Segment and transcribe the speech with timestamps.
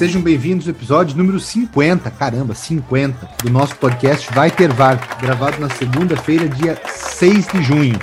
[0.00, 5.60] Sejam bem-vindos ao episódio número 50, caramba, 50, do nosso podcast Vai Ter VAR, gravado
[5.60, 7.98] na segunda-feira, dia 6 de junho.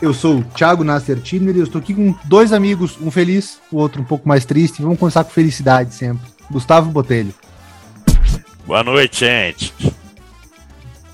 [0.00, 3.60] Eu sou o Thiago Nasser Tirner e eu estou aqui com dois amigos, um feliz,
[3.70, 4.82] o outro um pouco mais triste.
[4.82, 6.28] Vamos começar com felicidade sempre.
[6.50, 7.32] Gustavo Botelho.
[8.66, 9.72] Boa noite, gente.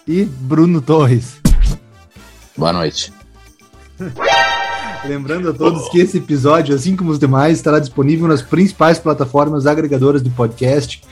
[0.07, 1.39] E Bruno Torres.
[2.57, 3.13] Boa noite.
[5.05, 9.67] Lembrando a todos que esse episódio, assim como os demais, estará disponível nas principais plataformas
[9.67, 11.03] agregadoras de podcast.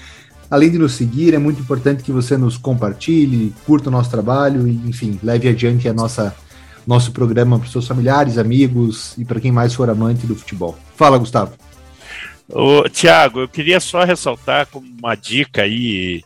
[0.51, 4.67] Além de nos seguir, é muito importante que você nos compartilhe, curta o nosso trabalho
[4.69, 6.35] e, enfim, leve adiante a nossa
[6.87, 10.79] nosso programa para seus familiares, amigos e para quem mais for amante do futebol.
[10.95, 11.53] Fala, Gustavo.
[12.93, 16.23] Tiago, eu queria só ressaltar como uma dica aí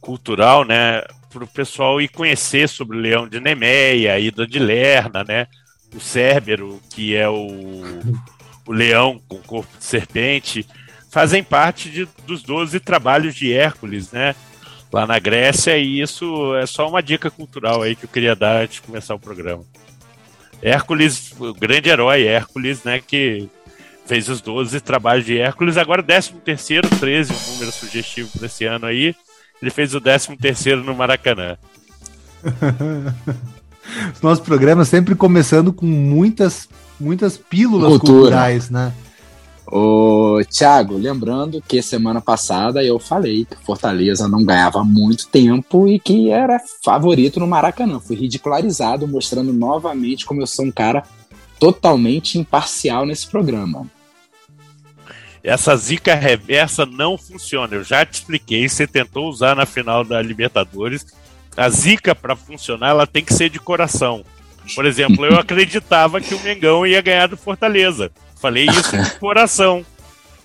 [0.00, 1.02] cultural, né,
[1.32, 5.46] para o pessoal ir conhecer sobre o Leão de Nemeia, a Ida de Lerna, né,
[5.94, 8.00] o Cérbero, que é o,
[8.66, 10.66] o leão com corpo de serpente,
[11.10, 14.34] fazem parte de, dos 12 trabalhos de Hércules, né?
[14.92, 18.62] Lá na Grécia, e isso é só uma dica cultural aí que eu queria dar
[18.62, 19.64] antes de começar o programa.
[20.62, 23.00] Hércules, o grande herói Hércules, né?
[23.00, 23.48] Que
[24.06, 28.64] fez os 12 trabalhos de Hércules, agora 13 terceiro, 13, um número sugestivo para esse
[28.64, 29.14] ano aí.
[29.62, 31.56] Ele fez o 13 terceiro no Maracanã.
[34.14, 38.20] Os nossos programas sempre começando com muitas, muitas pílulas Cultura.
[38.20, 38.92] culturais, né?
[39.72, 46.00] Ô, Thiago, lembrando que semana passada eu falei que Fortaleza não ganhava muito tempo e
[46.00, 48.00] que era favorito no Maracanã.
[48.00, 51.04] Fui ridicularizado, mostrando novamente como eu sou um cara
[51.60, 53.86] totalmente imparcial nesse programa.
[55.42, 57.76] Essa zica reversa não funciona.
[57.76, 58.68] Eu já te expliquei.
[58.68, 61.06] Você tentou usar na final da Libertadores.
[61.60, 64.24] A zica, para funcionar, ela tem que ser de coração.
[64.74, 68.10] Por exemplo, eu acreditava que o Mengão ia ganhar do Fortaleza.
[68.40, 69.84] Falei isso de coração.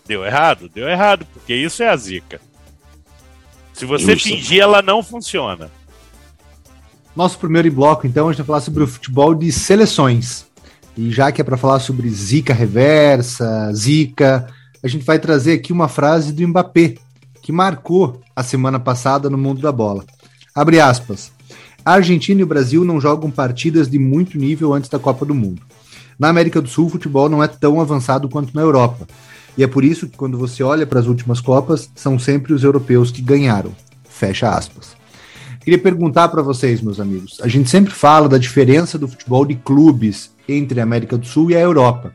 [0.06, 0.70] Deu errado?
[0.76, 2.42] Deu errado, porque isso é a zica.
[3.74, 4.28] Se você Justo.
[4.28, 5.72] fingir, ela não funciona.
[7.16, 10.46] Nosso primeiro bloco, então, a gente vai falar sobre o futebol de seleções.
[10.98, 14.54] E já que é para falar sobre zica reversa, zica,
[14.84, 16.96] a gente vai trazer aqui uma frase do Mbappé,
[17.42, 20.04] que marcou a semana passada no mundo da bola.
[20.56, 21.34] Abre aspas.
[21.84, 25.36] A Argentina e o Brasil não jogam partidas de muito nível antes da Copa do
[25.36, 25.62] Mundo.
[26.18, 29.06] Na América do Sul, o futebol não é tão avançado quanto na Europa.
[29.58, 32.64] E é por isso que quando você olha para as últimas Copas, são sempre os
[32.64, 33.76] europeus que ganharam.
[34.08, 34.96] Fecha aspas.
[35.60, 37.38] Queria perguntar para vocês, meus amigos.
[37.42, 41.52] A gente sempre fala da diferença do futebol de clubes entre a América do Sul
[41.52, 42.14] e a Europa.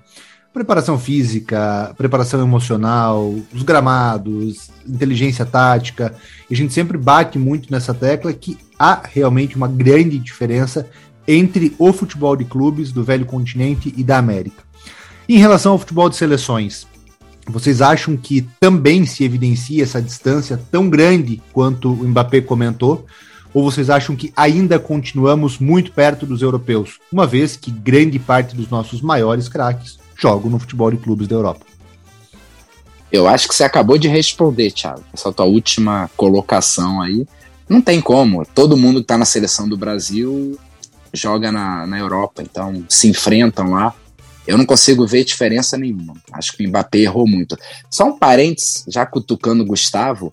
[0.53, 6.13] Preparação física, preparação emocional, os gramados, inteligência tática.
[6.51, 10.89] E a gente sempre bate muito nessa tecla que há realmente uma grande diferença
[11.27, 14.65] entre o futebol de clubes do velho continente e da América.
[15.29, 16.85] Em relação ao futebol de seleções,
[17.47, 23.07] vocês acham que também se evidencia essa distância tão grande quanto o Mbappé comentou?
[23.55, 28.57] Ou vocês acham que ainda continuamos muito perto dos europeus, uma vez que grande parte
[28.57, 31.65] dos nossos maiores craques jogam no futebol de clubes da Europa?
[33.11, 35.03] Eu acho que você acabou de responder, Thiago.
[35.13, 37.27] Essa tua última colocação aí.
[37.69, 38.45] Não tem como.
[38.47, 40.59] Todo mundo que está na seleção do Brasil
[41.13, 43.95] joga na, na Europa, então se enfrentam lá.
[44.47, 46.15] Eu não consigo ver diferença nenhuma.
[46.33, 47.57] Acho que o Mbappé errou muito.
[47.91, 50.33] Só um parênteses, já cutucando o Gustavo.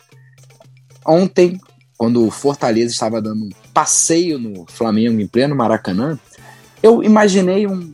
[1.06, 1.60] Ontem,
[1.98, 6.18] quando o Fortaleza estava dando um passeio no Flamengo em pleno Maracanã,
[6.82, 7.92] eu imaginei um,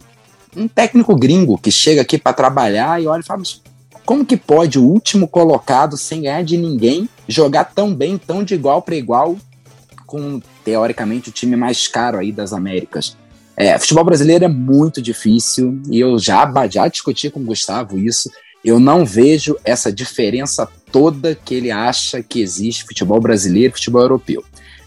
[0.56, 3.62] um técnico gringo que chega aqui para trabalhar e olha e fala: "Mas
[4.06, 8.54] como que pode o último colocado, sem ganhar de ninguém, jogar tão bem, tão de
[8.54, 9.38] igual para igual,
[10.06, 13.16] com teoricamente o time mais caro aí das Américas?
[13.56, 18.30] É, futebol brasileiro é muito difícil e eu já, já discuti com o Gustavo isso.
[18.66, 24.02] Eu não vejo essa diferença toda que ele acha que existe futebol brasileiro e futebol
[24.02, 24.44] europeu.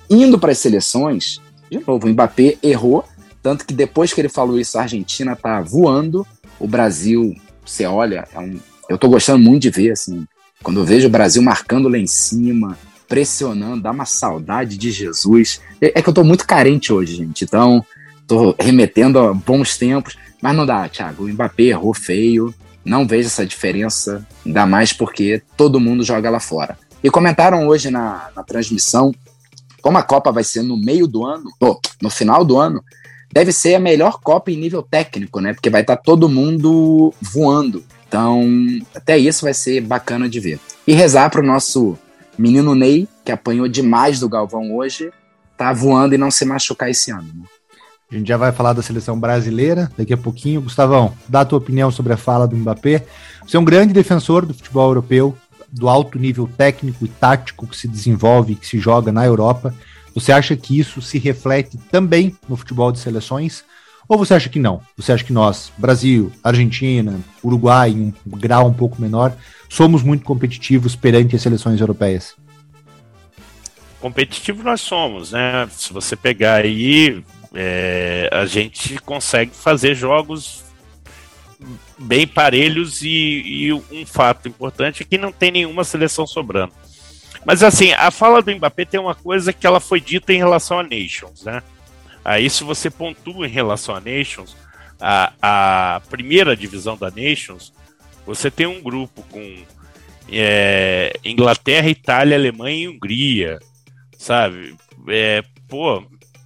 [0.09, 1.41] Indo para as seleções,
[1.71, 3.05] de novo, o Mbappé errou,
[3.47, 6.27] tanto que depois que ele falou isso, a Argentina tá voando,
[6.59, 7.33] o Brasil,
[7.65, 8.59] você olha, é um,
[8.89, 10.27] eu tô gostando muito de ver, assim,
[10.65, 12.77] quando eu vejo o Brasil marcando lá em cima,
[13.07, 15.61] pressionando, dá uma saudade de Jesus.
[15.81, 17.87] É, é que eu tô muito carente hoje, gente, então
[18.27, 21.27] tô remetendo a bons tempos, mas não dá, Thiago.
[21.27, 22.53] O Mbappé errou feio.
[22.85, 26.77] Não vejo essa diferença, ainda mais porque todo mundo joga lá fora.
[27.01, 29.15] E comentaram hoje na, na transmissão,
[29.81, 31.49] como a Copa vai ser no meio do ano,
[32.03, 32.83] no final do ano,
[33.37, 35.53] deve ser a melhor Copa em nível técnico, né?
[35.53, 37.85] Porque vai estar tá todo mundo voando.
[38.09, 38.43] Então,
[38.95, 40.59] até isso vai ser bacana de ver.
[40.87, 41.99] E rezar para o nosso
[42.39, 45.11] menino Ney, que apanhou demais do Galvão hoje,
[45.55, 47.29] tá voando e não se machucar esse ano.
[47.35, 47.45] Né?
[48.11, 50.63] A gente já vai falar da seleção brasileira daqui a pouquinho.
[50.63, 53.05] Gustavão, dá a tua opinião sobre a fala do Mbappé.
[53.47, 55.37] Você é um grande defensor do futebol europeu,
[55.71, 59.75] do alto nível técnico e tático que se desenvolve, que se joga na Europa.
[60.17, 63.63] Você acha que isso se reflete também no futebol de seleções?
[64.09, 64.81] Ou você acha que não?
[64.97, 69.37] Você acha que nós, Brasil, Argentina, Uruguai, em um grau um pouco menor,
[69.69, 72.35] somos muito competitivos perante as seleções europeias?
[74.01, 75.69] Competitivo nós somos, né?
[75.71, 77.23] Se você pegar aí,
[77.55, 80.65] é, a gente consegue fazer jogos
[81.99, 83.09] bem parelhos e,
[83.69, 86.73] e, um fato importante é que não tem nenhuma seleção sobrando.
[87.47, 90.81] Mas assim, a fala do Mbappé tem uma coisa que ela foi dita em relação
[90.81, 91.63] a Nations, né?
[92.25, 94.57] Aí se você pontua em relação a Nations,
[95.01, 97.73] a, a primeira divisão da Nations,
[98.27, 99.63] você tem um grupo com
[100.29, 103.61] é, Inglaterra, Itália, Alemanha e Hungria,
[104.19, 104.75] sabe?
[105.07, 106.03] É, pô,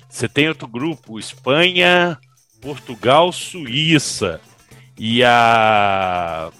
[0.06, 2.18] você tem outro grupo, Espanha,
[2.60, 4.38] Portugal, Suíça
[4.98, 6.50] e a.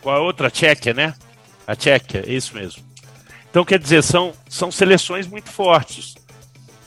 [0.00, 0.48] Qual a outra?
[0.48, 1.14] A Tchequia, né?
[1.66, 2.83] A Tchequia, é isso mesmo.
[3.54, 6.16] Então, quer dizer, são, são seleções muito fortes.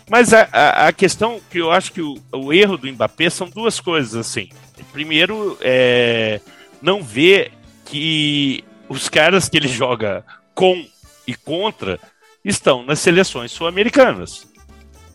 [0.09, 3.49] Mas a, a, a questão que eu acho que o, o, erro do Mbappé são
[3.49, 4.49] duas coisas, assim.
[4.91, 6.41] Primeiro, é
[6.81, 7.53] não ver
[7.85, 10.85] que os caras que ele joga com
[11.25, 12.01] e contra
[12.43, 14.45] estão nas seleções sul-americanas.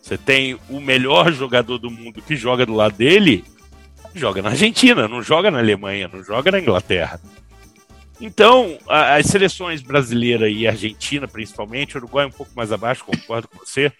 [0.01, 3.45] Você tem o melhor jogador do mundo que joga do lado dele,
[4.15, 7.21] joga na Argentina, não joga na Alemanha, não joga na Inglaterra.
[8.21, 13.91] Então, as seleções brasileira e argentina, principalmente, Uruguai um pouco mais abaixo, concordo com você,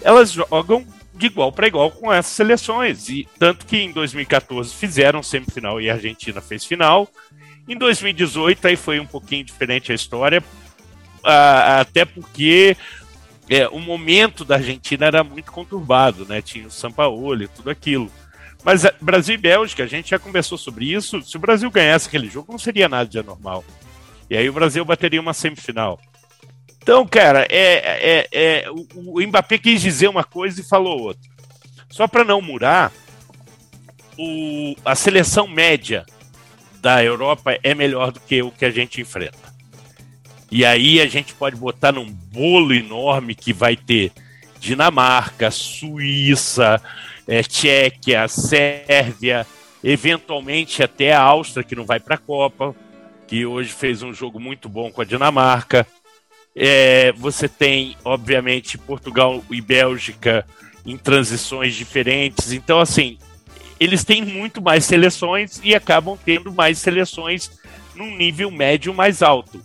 [0.00, 3.08] elas jogam de igual para igual com essas seleções.
[3.08, 7.08] E tanto que em 2014 fizeram semifinal e a Argentina fez final.
[7.68, 10.42] Em 2018 aí foi um pouquinho diferente a história,
[11.22, 12.76] até porque
[13.48, 16.40] é, o momento da Argentina era muito conturbado, né?
[16.40, 18.10] Tinha o Sampaoli e tudo aquilo.
[18.64, 21.20] Mas é, Brasil e Bélgica, a gente já conversou sobre isso.
[21.22, 23.64] Se o Brasil ganhasse aquele jogo, não seria nada de anormal.
[24.30, 26.00] E aí o Brasil bateria uma semifinal.
[26.82, 31.30] Então, cara, é, é, é o, o Mbappé quis dizer uma coisa e falou outra.
[31.88, 32.92] Só para não murar,
[34.18, 36.04] o, a seleção média
[36.80, 39.52] da Europa é melhor do que o que a gente enfrenta.
[40.50, 44.12] E aí a gente pode botar num bolo enorme que vai ter
[44.58, 46.80] Dinamarca, Suíça,
[47.26, 49.46] é, Tchequia, Sérvia,
[49.82, 52.74] eventualmente até a Áustria, que não vai para a Copa,
[53.26, 55.86] que hoje fez um jogo muito bom com a Dinamarca.
[56.54, 60.46] É, você tem, obviamente, Portugal e Bélgica
[60.84, 62.52] em transições diferentes.
[62.52, 63.18] Então, assim,
[63.80, 67.50] eles têm muito mais seleções e acabam tendo mais seleções
[67.94, 69.60] num nível médio mais alto.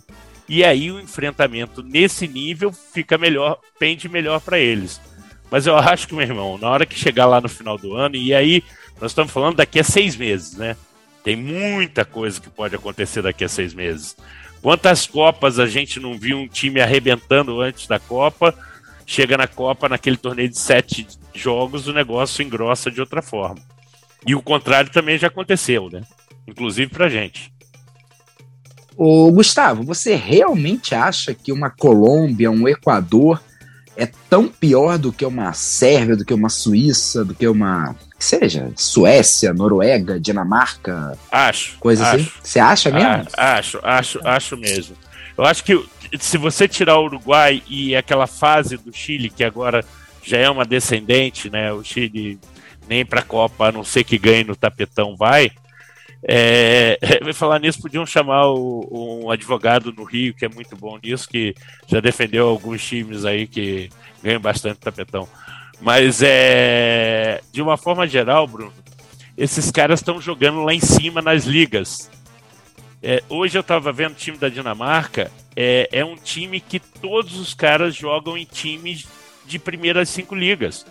[0.48, 5.00] E aí o enfrentamento nesse nível fica melhor, pende melhor para eles.
[5.50, 8.16] Mas eu acho que, meu irmão, na hora que chegar lá no final do ano,
[8.16, 8.62] e aí
[9.00, 10.76] nós estamos falando daqui a seis meses, né?
[11.22, 14.16] Tem muita coisa que pode acontecer daqui a seis meses.
[14.62, 18.54] Quantas Copas a gente não viu um time arrebentando antes da Copa?
[19.06, 23.60] Chega na Copa, naquele torneio de sete jogos, o negócio engrossa de outra forma.
[24.26, 26.02] E o contrário também já aconteceu, né?
[26.46, 27.52] Inclusive pra gente.
[28.96, 33.40] Ô, Gustavo, você realmente acha que uma Colômbia, um Equador
[33.98, 38.24] é tão pior do que uma Sérvia, do que uma Suíça, do que uma que
[38.24, 41.18] seja Suécia, Noruega, Dinamarca?
[41.30, 41.76] Acho.
[41.78, 42.22] Coisa assim?
[42.22, 42.40] acho, assim?
[42.44, 43.26] Você acha mesmo?
[43.36, 44.96] Acho, acho, acho mesmo.
[45.36, 45.84] Eu acho que
[46.18, 49.84] se você tirar o Uruguai e aquela fase do Chile que agora
[50.22, 51.72] já é uma descendente, né?
[51.72, 52.38] O Chile
[52.88, 55.50] nem para a Copa, a não ser que ganhe no tapetão, vai.
[56.22, 56.98] É,
[57.32, 61.54] falar nisso, podiam chamar o, um advogado no Rio, que é muito bom nisso, que
[61.86, 63.88] já defendeu alguns times aí que
[64.22, 65.28] ganham bastante tapetão.
[65.80, 68.72] Mas é, de uma forma geral, Bruno,
[69.36, 72.10] esses caras estão jogando lá em cima nas ligas.
[73.00, 77.38] É, hoje eu estava vendo o time da Dinamarca, é, é um time que todos
[77.38, 79.06] os caras jogam em times
[79.46, 80.84] de primeiras cinco ligas.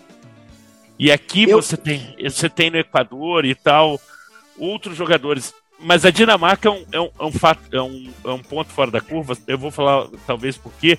[0.98, 1.60] E aqui eu...
[1.60, 4.00] você, tem, você tem no Equador e tal,
[4.58, 5.54] outros jogadores.
[5.80, 8.70] Mas a Dinamarca é um, é um, é um, fato, é um, é um ponto
[8.70, 9.36] fora da curva.
[9.46, 10.98] Eu vou falar talvez por quê.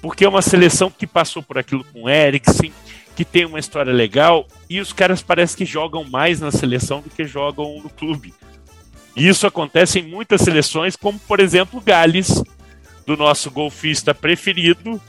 [0.00, 2.72] Porque é uma seleção que passou por aquilo com o Eriksen,
[3.16, 7.08] que tem uma história legal, e os caras parecem que jogam mais na seleção do
[7.08, 8.34] que jogam no clube.
[9.16, 12.42] E isso acontece em muitas seleções, como por exemplo Gales,
[13.06, 15.00] do nosso golfista preferido,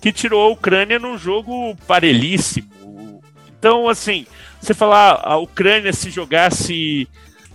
[0.00, 3.22] que tirou a Ucrânia num jogo parelhíssimo.
[3.58, 4.26] Então, assim,
[4.60, 7.08] você falar a Ucrânia se jogasse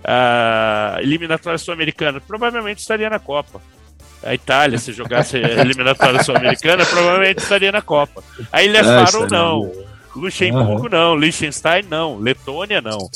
[0.03, 3.61] a eliminatória sul-americana, provavelmente estaria na Copa.
[4.21, 8.23] A Itália, se jogasse a eliminatória sul-americana, provavelmente estaria na Copa.
[8.51, 9.71] A Ilha é, Faro, não.
[10.15, 10.89] Luxemburgo, uhum.
[10.89, 11.15] não.
[11.15, 12.17] Liechtenstein, não.
[12.17, 13.09] Letônia, não.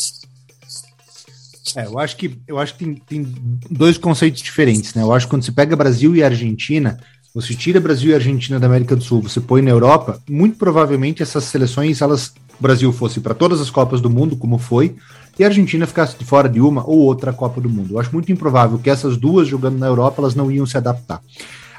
[1.75, 3.35] É, eu acho que, eu acho que tem, tem
[3.69, 5.01] dois conceitos diferentes, né?
[5.01, 6.99] Eu acho que quando você pega Brasil e Argentina,
[7.33, 11.23] você tira Brasil e Argentina da América do Sul, você põe na Europa, muito provavelmente
[11.23, 14.95] essas seleções, elas, o Brasil fosse para todas as Copas do Mundo, como foi,
[15.37, 17.93] e a Argentina ficasse de fora de uma ou outra Copa do Mundo.
[17.95, 21.21] Eu acho muito improvável que essas duas jogando na Europa, elas não iam se adaptar.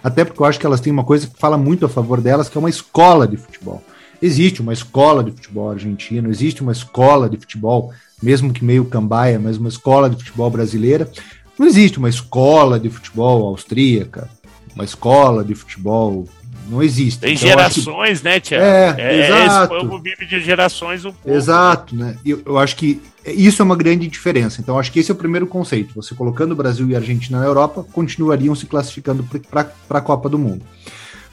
[0.03, 2.49] Até porque eu acho que elas têm uma coisa que fala muito a favor delas,
[2.49, 3.83] que é uma escola de futebol.
[4.21, 7.93] Existe uma escola de futebol argentino, existe uma escola de futebol
[8.23, 11.11] mesmo que meio cambaia, mas uma escola de futebol brasileira.
[11.59, 14.29] Não existe uma escola de futebol austríaca,
[14.75, 16.27] uma escola de futebol.
[16.69, 17.21] Não existe.
[17.21, 18.25] Tem então, gerações, que...
[18.25, 18.65] né, Tiago?
[18.65, 19.75] É, é, exato.
[19.75, 21.31] Esse povo vive de gerações um pouco.
[21.31, 22.17] Exato, né?
[22.25, 24.61] Eu, eu acho que isso é uma grande diferença.
[24.61, 25.95] Então, acho que esse é o primeiro conceito.
[25.95, 30.29] Você colocando o Brasil e a Argentina na Europa, continuariam se classificando para a Copa
[30.29, 30.65] do Mundo.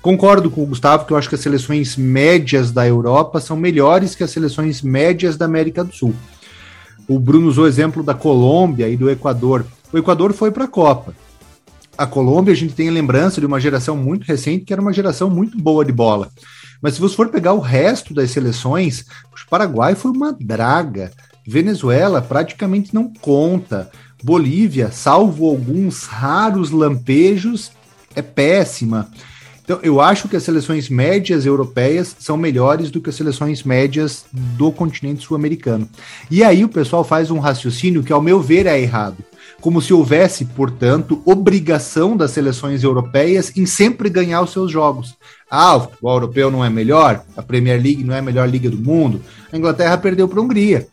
[0.01, 4.15] Concordo com o Gustavo que eu acho que as seleções médias da Europa são melhores
[4.15, 6.15] que as seleções médias da América do Sul.
[7.07, 9.65] O Bruno usou o exemplo da Colômbia e do Equador.
[9.93, 11.13] O Equador foi para a Copa.
[12.01, 14.91] A Colômbia, a gente tem a lembrança de uma geração muito recente que era uma
[14.91, 16.31] geração muito boa de bola.
[16.81, 21.11] Mas se você for pegar o resto das seleções, o Paraguai foi uma draga.
[21.45, 23.91] Venezuela praticamente não conta.
[24.23, 27.71] Bolívia, salvo alguns raros lampejos,
[28.15, 29.07] é péssima.
[29.71, 34.25] Então, eu acho que as seleções médias europeias são melhores do que as seleções médias
[34.33, 35.87] do continente sul-americano.
[36.29, 39.15] E aí o pessoal faz um raciocínio que, ao meu ver, é errado.
[39.61, 45.15] Como se houvesse, portanto, obrigação das seleções europeias em sempre ganhar os seus jogos.
[45.49, 48.69] Ah, o futebol europeu não é melhor, a Premier League não é a melhor liga
[48.69, 49.21] do mundo,
[49.53, 50.85] a Inglaterra perdeu para a Hungria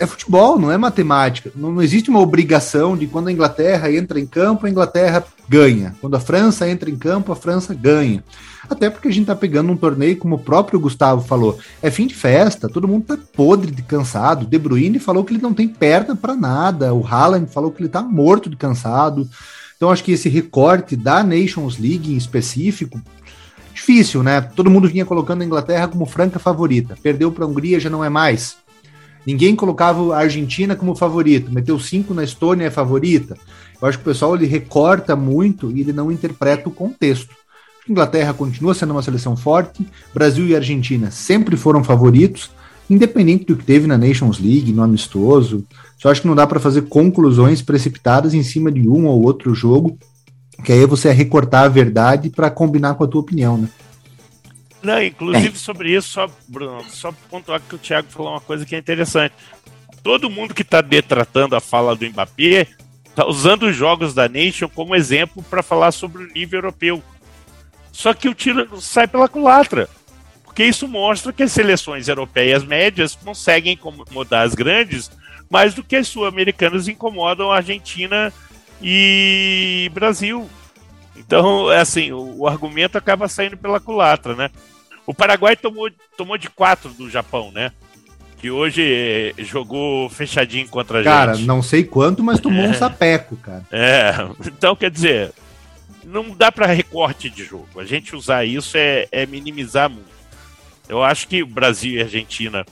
[0.00, 1.52] é futebol, não é matemática.
[1.54, 5.94] Não, não, existe uma obrigação de quando a Inglaterra entra em campo, a Inglaterra ganha.
[6.00, 8.24] Quando a França entra em campo, a França ganha.
[8.68, 12.06] Até porque a gente tá pegando um torneio, como o próprio Gustavo falou, é fim
[12.06, 14.46] de festa, todo mundo tá podre de cansado.
[14.46, 17.90] De Bruyne falou que ele não tem perna para nada, o Haaland falou que ele
[17.90, 19.28] tá morto de cansado.
[19.76, 22.98] Então acho que esse recorte da Nations League em específico
[23.74, 24.40] difícil, né?
[24.40, 26.96] Todo mundo vinha colocando a Inglaterra como franca favorita.
[27.02, 28.56] Perdeu para a Hungria, já não é mais.
[29.26, 33.36] Ninguém colocava a Argentina como favorito, meteu cinco na Estônia é favorita.
[33.80, 37.34] Eu acho que o pessoal ele recorta muito e ele não interpreta o contexto.
[37.88, 42.50] Inglaterra continua sendo uma seleção forte, Brasil e Argentina sempre foram favoritos,
[42.88, 45.64] independente do que teve na Nations League, no amistoso.
[45.98, 49.54] Só acho que não dá para fazer conclusões precipitadas em cima de um ou outro
[49.54, 49.98] jogo,
[50.64, 53.68] que aí você é recortar a verdade para combinar com a tua opinião, né?
[54.82, 55.58] Não, inclusive é.
[55.58, 59.34] sobre isso, só, Bruno, só pontuar que o Thiago falou uma coisa que é interessante.
[60.02, 62.66] Todo mundo que está detratando a fala do Mbappé
[63.06, 67.02] está usando os jogos da Nation como exemplo para falar sobre o nível europeu.
[67.92, 69.88] Só que o tiro sai pela culatra.
[70.44, 75.10] Porque isso mostra que as seleções europeias médias conseguem incomodar as grandes
[75.50, 78.32] mais do que as sul-americanas incomodam a Argentina
[78.80, 80.48] e Brasil.
[81.16, 84.50] Então, assim, o, o, argumento acaba saindo pela culatra, né?
[85.06, 87.72] O Paraguai tomou, tomou de quatro do Japão, né?
[88.38, 91.46] Que hoje eh, jogou fechadinho contra a cara, gente.
[91.46, 92.68] Cara, não sei quanto, mas tomou é.
[92.68, 93.66] um sapeco, cara.
[93.70, 94.14] É,
[94.46, 95.32] então quer dizer,
[96.04, 97.68] não dá para recorte de jogo.
[97.78, 100.08] A gente usar isso é, é minimizar muito.
[100.88, 102.66] Eu acho que o Brasil e a Argentina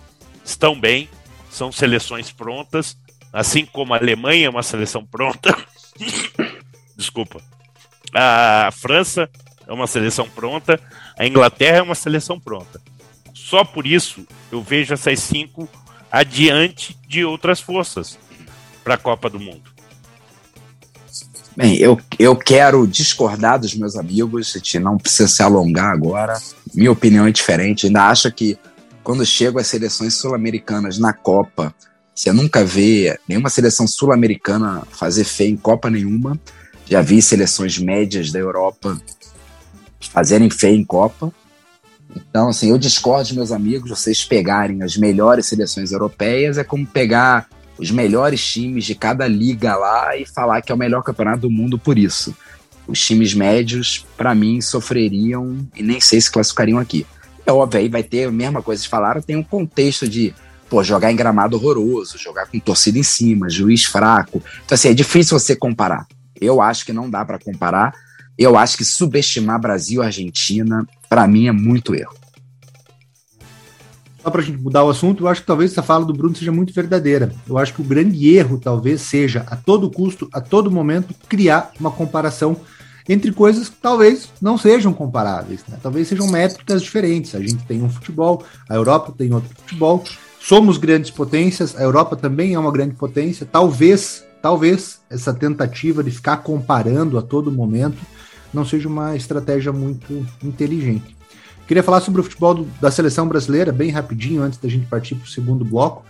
[0.45, 1.09] estão bem,
[1.51, 2.97] são seleções prontas,
[3.33, 5.57] assim como a Alemanha é uma seleção pronta.
[6.97, 7.41] Desculpa.
[8.15, 9.29] A França
[9.67, 10.81] é uma seleção pronta,
[11.19, 12.81] a Inglaterra é uma seleção pronta.
[13.35, 15.69] Só por isso eu vejo essas cinco
[16.11, 18.19] adiante de outras forças
[18.83, 19.79] para a Copa do Mundo.
[21.57, 26.41] Bem, eu, eu quero discordar dos meus amigos, a gente não precisa se alongar agora.
[26.73, 27.87] Minha opinião é diferente.
[27.87, 28.57] Ainda acho que
[29.03, 31.75] quando chegam as seleções sul-americanas na Copa,
[32.15, 36.39] você nunca vê nenhuma seleção sul-americana fazer feio em Copa nenhuma.
[36.89, 38.99] Já vi seleções médias da Europa
[40.01, 41.33] fazerem feio em Copa.
[42.17, 47.47] Então, assim, eu discordo meus amigos, vocês pegarem as melhores seleções europeias é como pegar
[47.79, 51.51] os melhores times de cada liga lá e falar que é o melhor campeonato do
[51.51, 52.35] mundo por isso.
[52.87, 57.07] Os times médios, para mim, sofreriam e nem sei se classificariam aqui.
[57.45, 60.35] É óbvio, aí vai ter a mesma coisa que falaram, tem um contexto de
[60.69, 64.43] pô, jogar em gramado horroroso, jogar com torcida em cima, juiz fraco.
[64.65, 66.07] Então, assim, é difícil você comparar.
[66.41, 67.95] Eu acho que não dá para comparar.
[68.39, 72.15] Eu acho que subestimar Brasil e Argentina, para mim, é muito erro.
[74.23, 76.37] Só para a gente mudar o assunto, eu acho que talvez essa fala do Bruno
[76.37, 77.33] seja muito verdadeira.
[77.49, 81.71] Eu acho que o grande erro talvez seja, a todo custo, a todo momento, criar
[81.81, 82.57] uma comparação
[83.09, 85.65] entre coisas que talvez não sejam comparáveis.
[85.67, 85.79] Né?
[85.83, 87.35] Talvez sejam métricas diferentes.
[87.35, 90.05] A gente tem um futebol, a Europa tem outro futebol.
[90.39, 93.49] Somos grandes potências, a Europa também é uma grande potência.
[93.51, 97.99] Talvez, talvez essa tentativa de ficar comparando a todo momento
[98.53, 101.17] não seja uma estratégia muito inteligente.
[101.67, 105.15] Queria falar sobre o futebol do, da seleção brasileira, bem rapidinho, antes da gente partir
[105.15, 106.03] para o segundo bloco.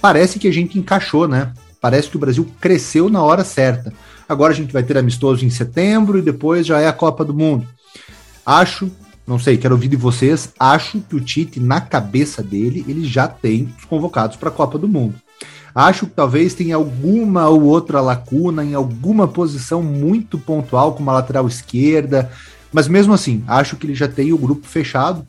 [0.00, 1.52] Parece que a gente encaixou, né?
[1.80, 3.92] Parece que o Brasil cresceu na hora certa.
[4.28, 7.32] Agora a gente vai ter amistoso em setembro e depois já é a Copa do
[7.32, 7.66] Mundo.
[8.44, 8.90] Acho,
[9.26, 13.28] não sei, quero ouvir de vocês, acho que o Tite, na cabeça dele, ele já
[13.28, 15.14] tem os convocados para a Copa do Mundo.
[15.74, 21.14] Acho que talvez tenha alguma ou outra lacuna em alguma posição muito pontual, como a
[21.14, 22.30] lateral esquerda,
[22.72, 25.26] mas mesmo assim, acho que ele já tem o grupo fechado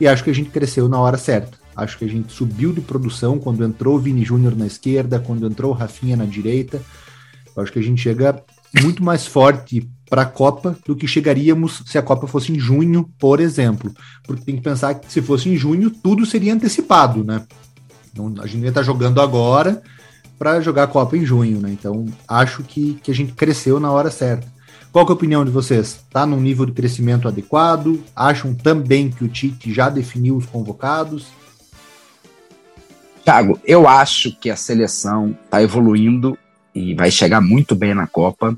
[0.00, 1.58] e acho que a gente cresceu na hora certa.
[1.74, 5.46] Acho que a gente subiu de produção quando entrou o Vini Júnior na esquerda, quando
[5.46, 6.80] entrou o Rafinha na direita.
[7.56, 8.42] Acho que a gente chega
[8.82, 13.10] muito mais forte para a Copa do que chegaríamos se a Copa fosse em junho,
[13.18, 13.92] por exemplo.
[14.26, 17.42] Porque tem que pensar que se fosse em junho, tudo seria antecipado, né?
[18.16, 19.82] Então, a gente ia estar tá jogando agora
[20.38, 21.70] para jogar a Copa em junho, né?
[21.70, 24.46] Então, acho que, que a gente cresceu na hora certa.
[24.92, 26.00] Qual é a opinião de vocês?
[26.06, 28.02] Está num nível de crescimento adequado?
[28.14, 31.26] Acham também que o Tite já definiu os convocados?
[33.22, 36.38] Thiago, eu acho que a seleção está evoluindo
[36.74, 38.56] e vai chegar muito bem na Copa.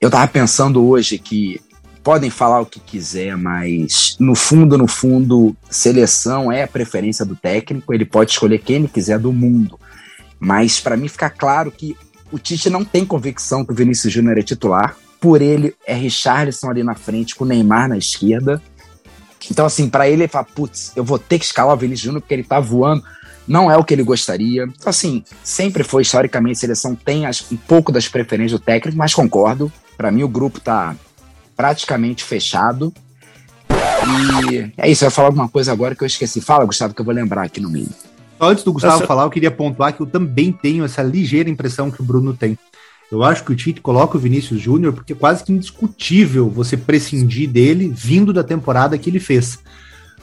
[0.00, 1.60] Eu estava pensando hoje que
[2.02, 7.36] podem falar o que quiser, mas no fundo, no fundo, seleção é a preferência do
[7.36, 9.78] técnico, ele pode escolher quem ele quiser do mundo.
[10.38, 11.96] Mas para mim ficar claro que
[12.30, 16.70] o Tite não tem convicção que o Vinícius Júnior é titular, por ele é Richarlison
[16.70, 18.62] ali na frente, com o Neymar na esquerda.
[19.50, 22.20] Então, assim, para ele, ele fala, putz, eu vou ter que escalar o Vinícius Júnior
[22.20, 23.02] porque ele tá voando.
[23.46, 24.64] Não é o que ele gostaria.
[24.64, 28.98] Então, assim, sempre foi, historicamente, a seleção tem as, um pouco das preferências do técnico,
[28.98, 29.72] mas concordo.
[29.96, 30.94] Para mim, o grupo tá
[31.58, 32.94] praticamente fechado.
[33.68, 36.40] E é isso, eu ia falar alguma coisa agora que eu esqueci.
[36.40, 37.88] Fala, Gustavo, que eu vou lembrar aqui no meio.
[38.40, 39.06] Antes do Gustavo Essa...
[39.06, 42.56] falar, eu queria pontuar que eu também tenho essa ligeira impressão que o Bruno tem.
[43.10, 46.76] Eu acho que o Tite coloca o Vinícius Júnior porque é quase que indiscutível você
[46.76, 49.58] prescindir dele vindo da temporada que ele fez.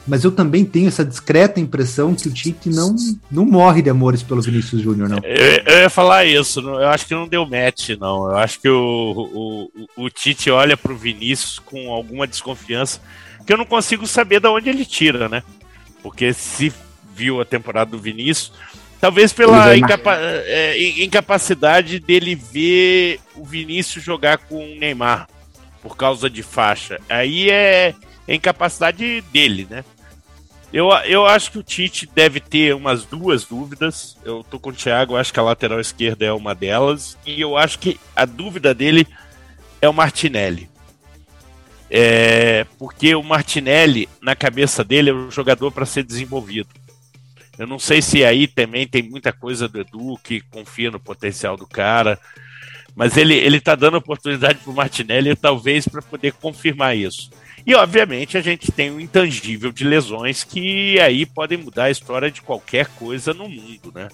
[0.06, 2.94] Mas eu também tenho essa discreta impressão que o Tite não,
[3.30, 5.18] não morre de amores pelo Vinícius Júnior, não.
[5.24, 8.30] Eu, eu, ia falar isso, eu acho que não deu match, não.
[8.30, 13.00] Eu acho que o, o, o Tite olha para o Vinícius com alguma desconfiança
[13.44, 15.42] que eu não consigo saber de onde ele tira, né?
[16.02, 16.72] Porque se
[17.14, 18.52] viu a temporada do Vinícius,
[19.00, 25.28] Talvez pela incapa é, incapacidade dele ver o Vinícius jogar com o Neymar
[25.82, 26.98] por causa de faixa.
[27.08, 27.94] Aí é,
[28.26, 29.84] é incapacidade dele, né?
[30.76, 34.14] Eu, eu acho que o Tite deve ter umas duas dúvidas.
[34.22, 37.16] Eu tô com o Thiago, acho que a lateral esquerda é uma delas.
[37.24, 39.08] E eu acho que a dúvida dele
[39.80, 40.68] é o Martinelli.
[41.90, 46.68] É, porque o Martinelli, na cabeça dele, é um jogador para ser desenvolvido.
[47.58, 51.56] Eu não sei se aí também tem muita coisa do Edu que confia no potencial
[51.56, 52.20] do cara,
[52.94, 57.30] mas ele, ele tá dando oportunidade pro Martinelli, talvez para poder confirmar isso.
[57.66, 62.30] E obviamente a gente tem um intangível de lesões que aí podem mudar a história
[62.30, 64.08] de qualquer coisa no mundo, né?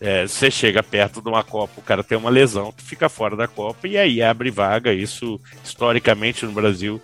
[0.00, 3.36] É, você chega perto de uma Copa, o cara tem uma lesão, tu fica fora
[3.36, 4.92] da Copa e aí abre vaga.
[4.92, 7.00] Isso, historicamente, no Brasil,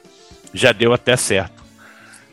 [0.53, 1.63] já deu até certo.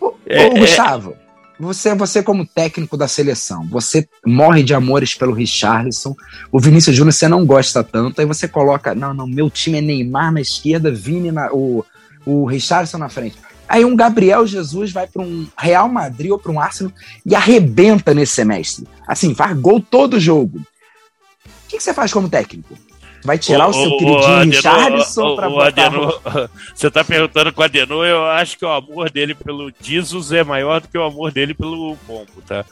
[0.01, 1.15] Ô, é, ô Gustavo,
[1.60, 6.15] você, você como técnico da seleção, você morre de amores pelo Richarlison,
[6.51, 9.81] o Vinícius Júnior você não gosta tanto, aí você coloca, não, não, meu time é
[9.81, 11.86] Neymar na esquerda, Vini na, o,
[12.25, 13.38] o Richarlison na frente.
[13.67, 16.93] Aí um Gabriel Jesus vai para um Real Madrid ou para um Arsenal
[17.25, 18.88] e arrebenta nesse semestre.
[19.07, 20.59] Assim, faz gol todo jogo.
[20.59, 22.77] O que, que você faz como técnico?
[23.23, 25.67] Vai tirar o, o seu o, queridinho Richardson pra botar...
[25.67, 26.21] Adenor,
[26.75, 30.43] você tá perguntando com o Adenor, eu acho que o amor dele pelo Jesus é
[30.43, 32.63] maior do que o amor dele pelo Pombo, tá?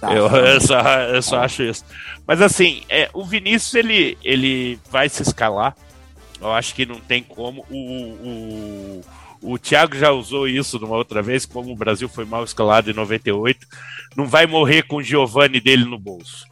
[0.00, 1.84] tá eu, eu, só, eu só acho isso.
[2.26, 5.76] Mas assim, é, o Vinícius, ele, ele vai se escalar.
[6.40, 7.64] Eu acho que não tem como.
[7.70, 9.00] O,
[9.42, 12.90] o, o Thiago já usou isso numa outra vez, como o Brasil foi mal escalado
[12.90, 13.66] em 98.
[14.16, 16.46] Não vai morrer com o Giovanni dele no bolso.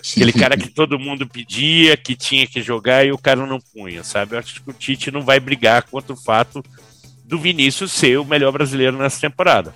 [0.00, 4.02] Aquele cara que todo mundo pedia, que tinha que jogar e o cara não punha,
[4.02, 4.34] sabe?
[4.34, 6.64] Eu acho que o Tite não vai brigar contra o fato
[7.24, 9.74] do Vinícius ser o melhor brasileiro nessa temporada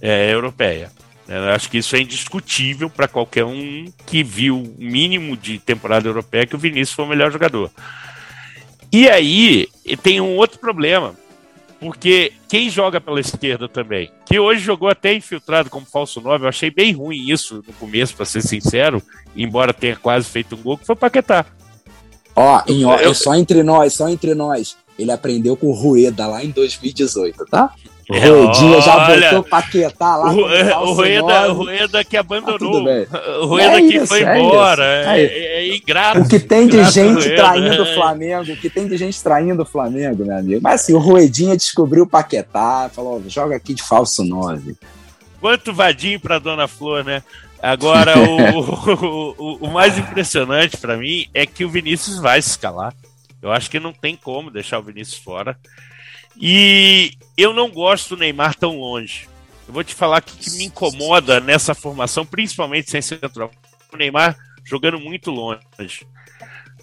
[0.00, 0.92] é, europeia.
[1.26, 6.06] Eu acho que isso é indiscutível para qualquer um que viu o mínimo de temporada
[6.06, 7.70] europeia que o Vinícius foi o melhor jogador.
[8.94, 9.68] E aí
[10.04, 11.16] tem um outro problema,
[11.80, 16.48] porque quem joga pela esquerda também, que hoje jogou até infiltrado como falso 9, eu
[16.48, 19.02] achei bem ruim isso no começo, para ser sincero,
[19.34, 21.44] embora tenha quase feito um gol, que foi o Paquetá.
[22.36, 24.76] Ó, em, ó eu, só entre nós, só entre nós.
[24.96, 27.74] Ele aprendeu com o Rueda lá em 2018, tá?
[28.08, 30.30] O Ruedinha já botou Paquetá lá.
[30.30, 32.84] O, o, Rueda, o Rueda que abandonou.
[33.10, 34.84] Ah, o Rueda é que foi é embora.
[34.84, 36.20] É, é, é, ingrato.
[36.20, 39.66] O que tem de gente traindo o Flamengo, o que tem de gente traindo o
[39.66, 40.60] Flamengo, meu amigo.
[40.62, 44.76] Mas assim, o Ruedinha descobriu o Paquetá, falou: joga aqui de falso 9.
[45.40, 47.22] Quanto vadinho pra Dona Flor, né?
[47.62, 48.60] Agora, o,
[49.38, 52.94] o, o, mais impressionante para mim é que o Vinícius vai se escalar.
[53.40, 55.56] Eu acho que não tem como deixar o Vinícius fora.
[56.38, 59.28] E eu não gosto do Neymar tão longe.
[59.66, 63.50] Eu vou te falar que, que me incomoda nessa formação, principalmente sem central.
[63.92, 65.60] O Neymar jogando muito longe.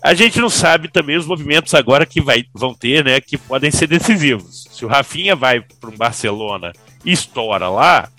[0.01, 3.21] A gente não sabe também os movimentos agora que vai, vão ter, né?
[3.21, 4.67] Que podem ser decisivos.
[4.71, 6.73] Se o Rafinha vai para um Barcelona
[7.05, 8.09] e estoura lá,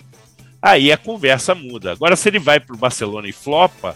[0.61, 1.91] aí a conversa muda.
[1.91, 3.95] Agora, se ele vai para o Barcelona e flopa,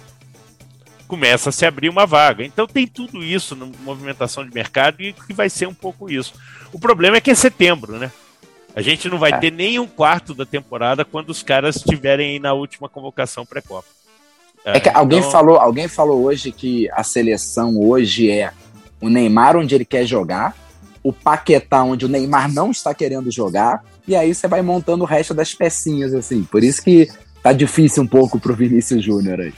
[1.08, 2.44] começa a se abrir uma vaga.
[2.44, 6.34] Então tem tudo isso na movimentação de mercado e que vai ser um pouco isso.
[6.74, 8.12] O problema é que é setembro, né?
[8.78, 9.38] A gente não vai é.
[9.40, 13.88] ter nem um quarto da temporada quando os caras estiverem na última convocação pré-copa.
[14.64, 15.32] É, é, que alguém então...
[15.32, 18.52] falou, alguém falou hoje que a seleção hoje é
[19.02, 20.56] o Neymar onde ele quer jogar,
[21.02, 25.08] o Paquetá onde o Neymar não está querendo jogar, e aí você vai montando o
[25.08, 26.44] resto das pecinhas assim.
[26.44, 27.10] Por isso que
[27.42, 29.54] tá difícil um pouco pro Vinícius Júnior aí.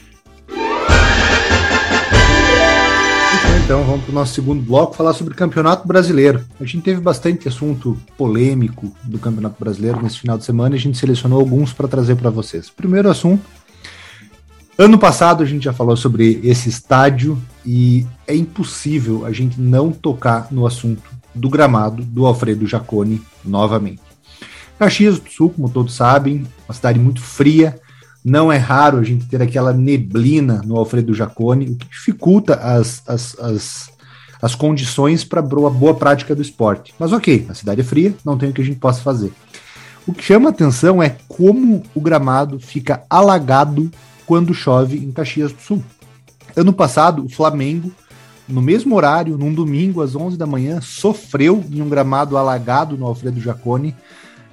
[3.70, 6.44] Então vamos para o nosso segundo bloco falar sobre o Campeonato Brasileiro.
[6.60, 10.80] A gente teve bastante assunto polêmico do Campeonato Brasileiro nesse final de semana e a
[10.80, 12.68] gente selecionou alguns para trazer para vocês.
[12.68, 13.44] Primeiro assunto.
[14.76, 19.92] Ano passado a gente já falou sobre esse estádio e é impossível a gente não
[19.92, 24.02] tocar no assunto do gramado do Alfredo Jaconi novamente.
[24.80, 27.80] Caxias do Sul, como todos sabem, uma cidade muito fria,
[28.24, 33.02] não é raro a gente ter aquela neblina no Alfredo Jaconi, o que dificulta as,
[33.06, 33.90] as, as,
[34.42, 36.94] as condições para boa, boa prática do esporte.
[36.98, 39.32] Mas ok, a cidade é fria, não tem o que a gente possa fazer.
[40.06, 43.90] O que chama atenção é como o gramado fica alagado
[44.26, 45.82] quando chove em Caxias do Sul.
[46.56, 47.92] Ano passado, o Flamengo,
[48.48, 53.06] no mesmo horário, num domingo às 11 da manhã, sofreu em um gramado alagado no
[53.06, 53.94] Alfredo Jaconi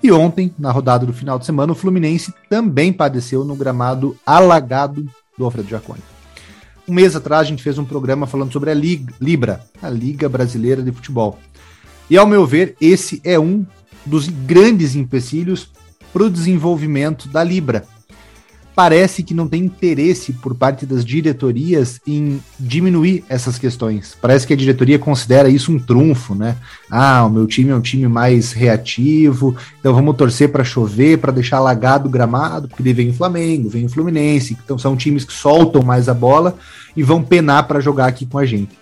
[0.02, 5.08] e ontem, na rodada do final de semana, o Fluminense também padeceu no gramado alagado
[5.38, 6.02] do Alfredo Jaconi.
[6.88, 10.30] Um mês atrás, a gente fez um programa falando sobre a Liga, Libra, a Liga
[10.30, 11.38] Brasileira de Futebol.
[12.10, 13.66] E, ao meu ver, esse é um
[14.06, 15.70] dos grandes empecilhos
[16.14, 17.86] para o desenvolvimento da Libra,
[18.78, 24.16] parece que não tem interesse por parte das diretorias em diminuir essas questões.
[24.22, 26.56] Parece que a diretoria considera isso um trunfo, né?
[26.88, 31.32] Ah, o meu time é um time mais reativo, então vamos torcer para chover, para
[31.32, 35.34] deixar alagado o gramado, porque vem o Flamengo, vem o Fluminense, então são times que
[35.34, 36.56] soltam mais a bola
[36.96, 38.78] e vão penar para jogar aqui com a gente.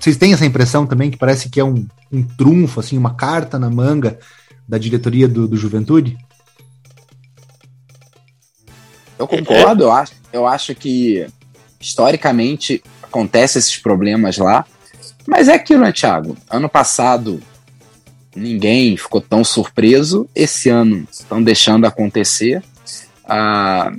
[0.00, 3.58] Vocês têm essa impressão também que parece que é um, um trunfo, assim, uma carta
[3.58, 4.18] na manga
[4.66, 6.16] da diretoria do, do Juventude?
[9.18, 11.26] Eu concordo, eu acho, eu acho que
[11.80, 14.64] historicamente acontece esses problemas lá.
[15.26, 16.36] Mas é aquilo, né, Thiago?
[16.50, 17.40] Ano passado
[18.34, 20.28] ninguém ficou tão surpreso.
[20.34, 22.62] Esse ano estão deixando acontecer.
[23.24, 23.92] Ah,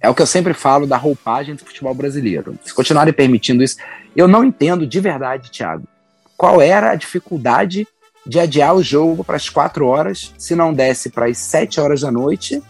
[0.00, 2.58] é o que eu sempre falo da roupagem do futebol brasileiro.
[2.64, 3.76] Se continuarem permitindo isso,
[4.16, 5.86] eu não entendo de verdade, Thiago,
[6.36, 7.86] qual era a dificuldade
[8.24, 12.02] de adiar o jogo para as quatro horas, se não desse para as sete horas
[12.02, 12.62] da noite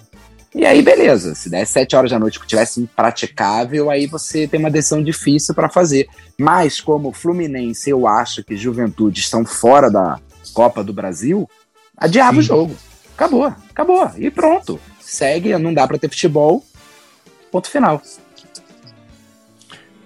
[0.55, 1.35] e aí, beleza.
[1.35, 5.55] Se der sete horas da noite que tivesse impraticável, aí você tem uma decisão difícil
[5.55, 6.09] para fazer.
[6.39, 10.21] Mas, como Fluminense, eu acho que Juventude estão fora da
[10.53, 11.49] Copa do Brasil,
[11.97, 12.39] adiava Sim.
[12.39, 12.77] o jogo.
[13.15, 14.11] Acabou, acabou.
[14.19, 14.79] E pronto.
[15.01, 16.63] Segue, não dá para ter futebol.
[17.51, 18.03] Ponto final.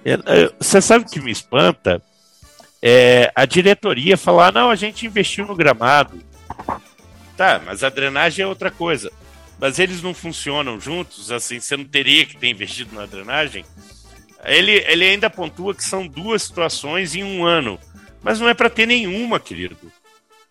[0.04, 2.00] É, é, você sabe o que me espanta?
[2.80, 6.20] É a diretoria falar: não, a gente investiu no gramado.
[7.36, 9.10] Tá, mas a drenagem é outra coisa
[9.58, 13.64] mas eles não funcionam juntos, assim, você não teria que ter investido na drenagem.
[14.44, 17.78] Ele, ele ainda pontua que são duas situações em um ano,
[18.22, 19.76] mas não é para ter nenhuma, querido.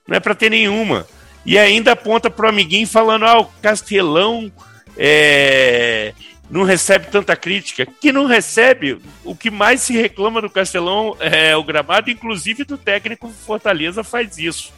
[0.08, 1.08] Não é para ter nenhuma.
[1.46, 4.52] E ainda aponta pro amiguinho falando: ah, o Castelão
[4.98, 6.13] é,
[6.50, 7.86] não recebe tanta crítica.
[7.86, 9.00] Que não recebe.
[9.24, 14.38] O que mais se reclama do Castelão é o gramado, inclusive do técnico Fortaleza faz
[14.38, 14.74] isso.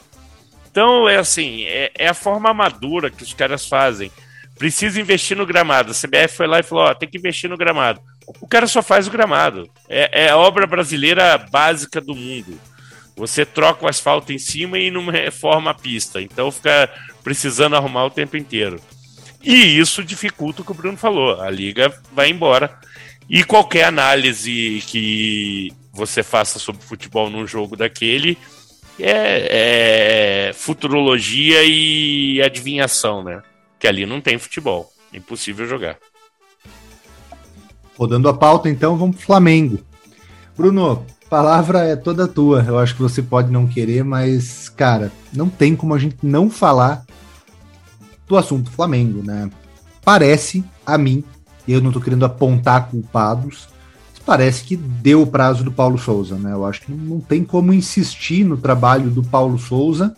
[0.77, 4.11] Então, é assim, é, é, a forma madura que os caras fazem.
[4.59, 5.89] precisa investir no gramado.
[5.89, 7.99] A CBF foi lá e falou: ó, tem que investir no gramado.
[8.39, 9.67] O cara só faz o gramado.
[9.89, 12.61] É, é a obra brasileira básica do mundo.
[13.15, 16.21] Você troca o asfalto em cima e não reforma a pista.
[16.21, 16.87] Então fica
[17.23, 18.79] precisando arrumar o tempo inteiro.
[19.41, 21.41] E isso dificulta o que o Bruno falou.
[21.41, 22.71] A liga vai embora.
[23.27, 28.37] E qualquer análise que você faça sobre futebol num jogo daquele
[28.99, 33.41] é, é futurologia e adivinhação, né?
[33.79, 34.91] Que ali não tem futebol.
[35.13, 35.97] Impossível jogar.
[37.97, 39.79] Rodando a pauta, então, vamos pro Flamengo.
[40.55, 42.63] Bruno, palavra é toda tua.
[42.67, 46.49] Eu acho que você pode não querer, mas, cara, não tem como a gente não
[46.49, 47.05] falar
[48.27, 49.49] do assunto Flamengo, né?
[50.03, 51.23] Parece a mim,
[51.67, 53.67] eu não tô querendo apontar culpados,
[54.27, 56.51] parece que deu o prazo do Paulo Souza, né?
[56.51, 60.13] Eu acho que não tem como insistir no trabalho do Paulo Souza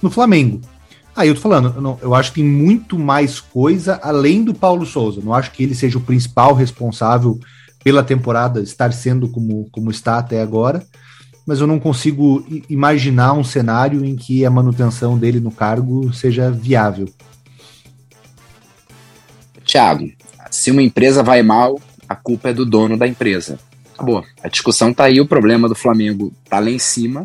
[0.00, 0.60] no Flamengo.
[1.14, 4.54] Aí eu tô falando, eu, não, eu acho que tem muito mais coisa além do
[4.54, 5.20] Paulo Souza.
[5.20, 7.40] Não acho que ele seja o principal responsável
[7.82, 10.86] pela temporada estar sendo como, como está até agora,
[11.44, 16.48] mas eu não consigo imaginar um cenário em que a manutenção dele no cargo seja
[16.48, 17.08] viável.
[19.64, 20.12] Thiago,
[20.48, 23.58] se uma empresa vai mal, a culpa é do dono da empresa.
[23.94, 24.24] Acabou.
[24.42, 27.24] A discussão tá aí, o problema do Flamengo tá lá em cima.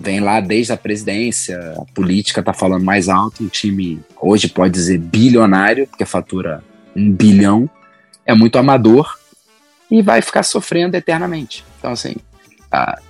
[0.00, 3.44] Vem lá desde a presidência, a política tá falando mais alto.
[3.44, 6.62] O time hoje pode dizer bilionário, porque fatura
[6.94, 7.68] um bilhão.
[8.24, 9.18] É muito amador
[9.90, 11.64] e vai ficar sofrendo eternamente.
[11.78, 12.14] Então, assim,
[12.70, 13.00] a,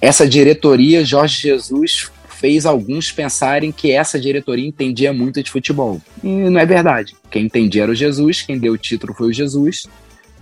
[0.00, 6.00] essa diretoria, Jorge Jesus fez alguns pensarem que essa diretoria entendia muito de futebol.
[6.22, 7.16] E não é verdade.
[7.30, 9.88] Quem entendia era o Jesus, quem deu o título foi o Jesus.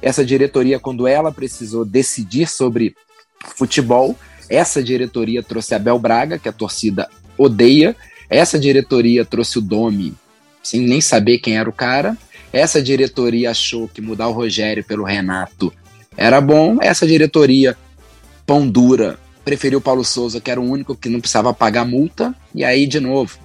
[0.01, 2.95] Essa diretoria, quando ela precisou decidir sobre
[3.57, 4.17] futebol,
[4.49, 7.97] essa diretoria trouxe Abel Braga, que a torcida odeia.
[8.29, 10.15] Essa diretoria trouxe o Domi,
[10.63, 12.17] sem nem saber quem era o cara.
[12.53, 15.73] Essa diretoria achou que mudar o Rogério pelo Renato
[16.17, 16.79] era bom.
[16.81, 17.77] Essa diretoria,
[18.47, 22.35] pão dura, preferiu o Paulo Souza, que era o único que não precisava pagar multa.
[22.55, 23.39] E aí, de novo,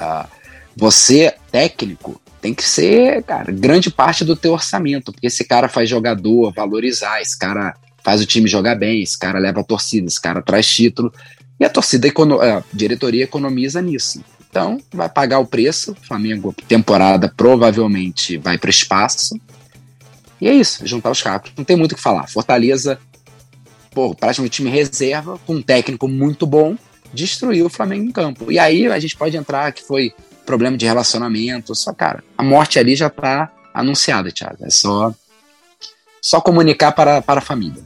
[0.00, 0.28] uh,
[0.76, 5.90] você, técnico, tem que ser, cara, grande parte do teu orçamento, porque esse cara faz
[5.90, 10.20] jogador valorizar, esse cara faz o time jogar bem, esse cara leva a torcida, esse
[10.20, 11.12] cara traz título.
[11.58, 14.22] E a torcida, a diretoria economiza nisso.
[14.48, 15.96] Então, vai pagar o preço.
[16.06, 19.40] Flamengo, temporada, provavelmente vai para espaço.
[20.40, 21.50] E é isso, juntar os cacos.
[21.56, 22.28] Não tem muito o que falar.
[22.28, 22.96] Fortaleza
[23.90, 26.76] pô, praticamente time reserva, com um técnico muito bom,
[27.12, 28.52] destruiu o Flamengo em campo.
[28.52, 30.12] E aí a gente pode entrar que foi
[30.46, 34.58] problema de relacionamento, só, cara, a morte ali já tá anunciada, Thiago.
[34.62, 35.12] É só,
[36.22, 37.82] só comunicar para, para a família.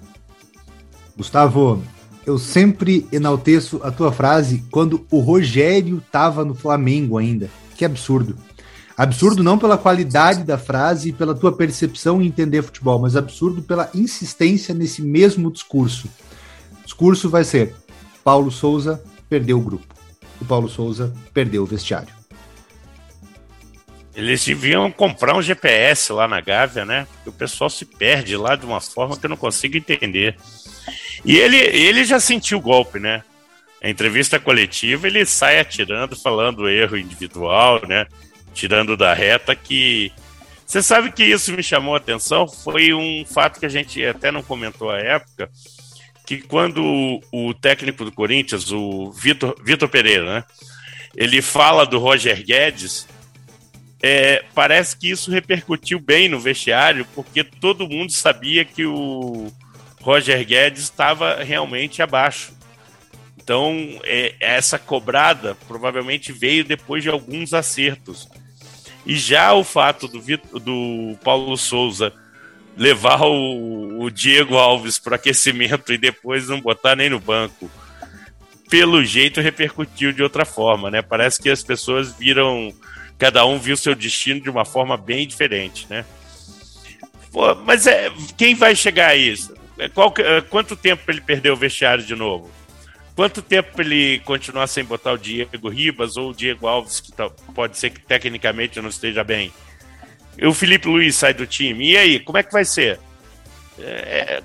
[1.16, 1.82] Gustavo,
[2.24, 7.50] eu sempre enalteço a tua frase quando o Rogério tava no Flamengo ainda.
[7.76, 8.36] Que absurdo.
[8.96, 13.62] Absurdo não pela qualidade da frase e pela tua percepção em entender futebol, mas absurdo
[13.62, 16.06] pela insistência nesse mesmo discurso.
[16.82, 17.74] O discurso vai ser:
[18.22, 19.94] Paulo Souza perdeu o grupo.
[20.40, 22.19] O Paulo Souza perdeu o vestiário.
[24.14, 27.06] Eles deviam comprar um GPS lá na Gávea, né?
[27.14, 30.36] Porque o pessoal se perde lá de uma forma que eu não consigo entender.
[31.24, 33.22] E ele, ele já sentiu o golpe, né?
[33.82, 38.06] A entrevista coletiva ele sai atirando, falando erro individual, né?
[38.52, 40.12] tirando da reta, que
[40.66, 42.46] você sabe que isso me chamou a atenção.
[42.46, 45.50] Foi um fato que a gente até não comentou à época,
[46.26, 50.44] que quando o técnico do Corinthians, o Vitor, Vitor Pereira, né,
[51.16, 53.06] ele fala do Roger Guedes,
[54.02, 59.52] é, parece que isso repercutiu bem no vestiário, porque todo mundo sabia que o
[60.00, 62.52] Roger Guedes estava realmente abaixo.
[63.36, 68.28] Então, é, essa cobrada provavelmente veio depois de alguns acertos.
[69.04, 70.20] E já o fato do,
[70.60, 72.12] do Paulo Souza
[72.76, 77.70] levar o, o Diego Alves para aquecimento e depois não botar nem no banco,
[78.70, 81.02] pelo jeito repercutiu de outra forma, né?
[81.02, 82.72] Parece que as pessoas viram,
[83.20, 86.06] cada um viu seu destino de uma forma bem diferente, né?
[87.30, 89.54] Pô, mas é, quem vai chegar a isso?
[89.78, 92.50] É, qual, é, quanto tempo ele perdeu o vestiário de novo?
[93.14, 97.28] Quanto tempo ele continuar sem botar o Diego Ribas ou o Diego Alves, que tá,
[97.54, 99.52] pode ser que tecnicamente não esteja bem?
[100.38, 101.90] E o Felipe Luiz sai do time.
[101.90, 102.98] E aí, como é que vai ser?
[103.78, 104.42] É,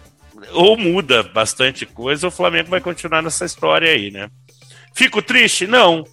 [0.52, 4.30] ou muda bastante coisa, ou o Flamengo vai continuar nessa história aí, né?
[4.94, 5.66] Fico triste?
[5.66, 6.06] Não.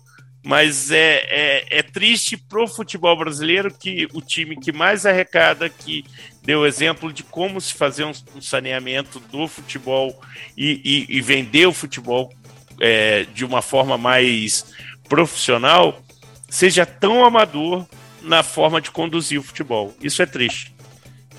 [0.44, 6.04] Mas é, é, é triste pro futebol brasileiro que o time que mais arrecada, que
[6.42, 10.20] deu exemplo de como se fazer um, um saneamento do futebol
[10.56, 12.32] e, e, e vender o futebol
[12.80, 14.66] é, de uma forma mais
[15.08, 16.02] profissional
[16.48, 17.86] seja tão amador
[18.22, 19.94] na forma de conduzir o futebol.
[20.02, 20.74] Isso é triste.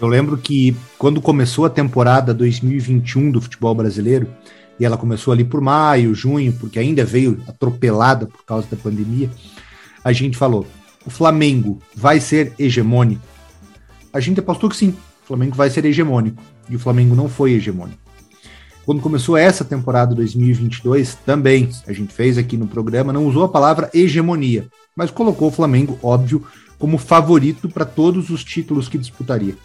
[0.01, 4.27] Eu lembro que quando começou a temporada 2021 do futebol brasileiro,
[4.79, 9.29] e ela começou ali por maio, junho, porque ainda veio atropelada por causa da pandemia,
[10.03, 10.65] a gente falou:
[11.05, 13.21] o Flamengo vai ser hegemônico?
[14.11, 14.89] A gente apostou que sim,
[15.23, 16.41] o Flamengo vai ser hegemônico.
[16.69, 17.99] E o Flamengo não foi hegemônico.
[18.85, 23.49] Quando começou essa temporada 2022, também a gente fez aqui no programa, não usou a
[23.49, 26.45] palavra hegemonia, mas colocou o Flamengo, óbvio,
[26.77, 29.55] como favorito para todos os títulos que disputaria.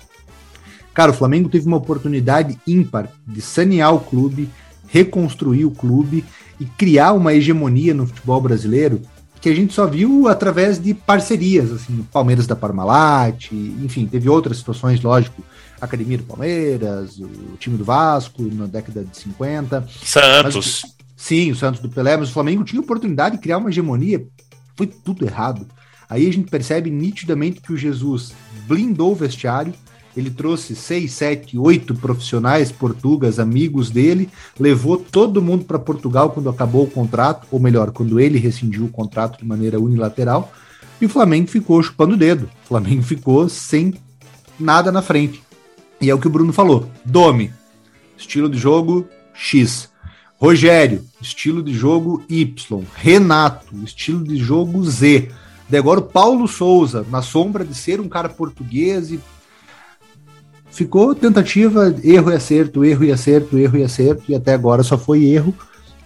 [0.94, 4.48] Cara, o Flamengo teve uma oportunidade ímpar de sanear o clube,
[4.88, 6.24] reconstruir o clube
[6.58, 9.00] e criar uma hegemonia no futebol brasileiro
[9.40, 14.58] que a gente só viu através de parcerias, assim, Palmeiras da Parmalat, enfim, teve outras
[14.58, 15.44] situações, lógico,
[15.80, 19.86] Academia do Palmeiras, o time do Vasco na década de 50.
[20.02, 20.80] Santos.
[20.82, 24.26] Mas, sim, o Santos do Pelé, mas o Flamengo tinha oportunidade de criar uma hegemonia,
[24.76, 25.66] foi tudo errado.
[26.10, 28.32] Aí a gente percebe nitidamente que o Jesus
[28.66, 29.72] blindou o vestiário,
[30.18, 34.28] ele trouxe seis, sete, oito profissionais portugueses, amigos dele,
[34.58, 38.90] levou todo mundo para Portugal quando acabou o contrato, ou melhor, quando ele rescindiu o
[38.90, 40.52] contrato de maneira unilateral,
[41.00, 42.50] e o Flamengo ficou chupando o dedo.
[42.64, 43.94] O Flamengo ficou sem
[44.58, 45.40] nada na frente.
[46.00, 47.52] E é o que o Bruno falou: Domi,
[48.16, 49.88] estilo de jogo X.
[50.36, 52.84] Rogério, estilo de jogo Y.
[52.96, 55.30] Renato, estilo de jogo Z.
[55.70, 59.20] E agora o Paulo Souza, na sombra de ser um cara português e
[60.70, 64.96] ficou tentativa, erro e acerto, erro e acerto, erro e acerto, e até agora só
[64.96, 65.54] foi erro.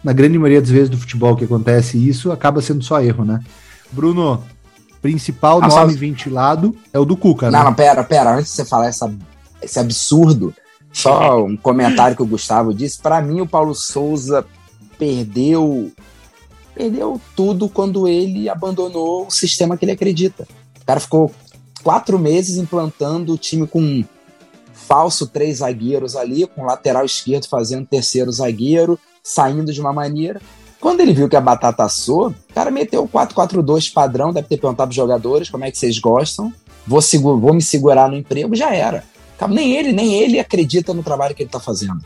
[0.02, 3.40] Na grande maioria das vezes do futebol que acontece isso, acaba sendo só erro, né?
[3.92, 4.42] Bruno,
[5.00, 5.98] principal ah, nome só...
[5.98, 7.64] ventilado é o do Cuca, não, né?
[7.66, 9.12] Não, pera, pera, antes de você falar essa,
[9.60, 10.54] esse absurdo,
[10.92, 14.44] só um comentário que o Gustavo disse, para mim o Paulo Souza
[14.98, 15.90] perdeu
[16.74, 20.46] perdeu tudo quando ele abandonou o sistema que ele acredita.
[20.80, 21.30] O cara ficou
[21.82, 24.04] quatro meses implantando o time com
[24.92, 30.38] falso três zagueiros ali, com lateral esquerdo fazendo terceiro zagueiro, saindo de uma maneira.
[30.78, 34.58] Quando ele viu que a batata assou, o cara meteu o 4-4-2 padrão, deve ter
[34.58, 36.52] perguntado para os jogadores como é que vocês gostam,
[36.86, 37.00] vou,
[37.40, 39.02] vou me segurar no emprego, já era.
[39.48, 42.04] Nem ele, nem ele acredita no trabalho que ele está fazendo.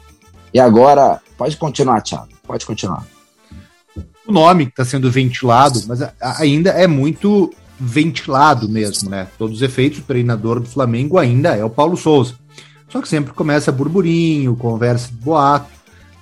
[0.55, 3.05] E agora, pode continuar, Thiago, pode continuar.
[4.29, 9.27] O nome que está sendo ventilado, mas ainda é muito ventilado mesmo, né?
[9.37, 12.46] Todos os efeitos, o treinador do Flamengo ainda é o Paulo Souza.
[12.89, 15.71] Só que sempre começa burburinho, conversa de boato.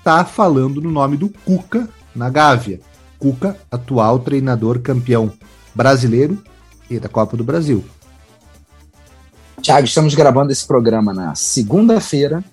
[0.03, 2.81] Tá falando no nome do Cuca na Gávea.
[3.19, 5.33] Cuca, atual treinador campeão
[5.75, 6.43] brasileiro
[6.89, 7.85] e da Copa do Brasil.
[9.61, 12.45] Tiago, estamos gravando esse programa na segunda-feira,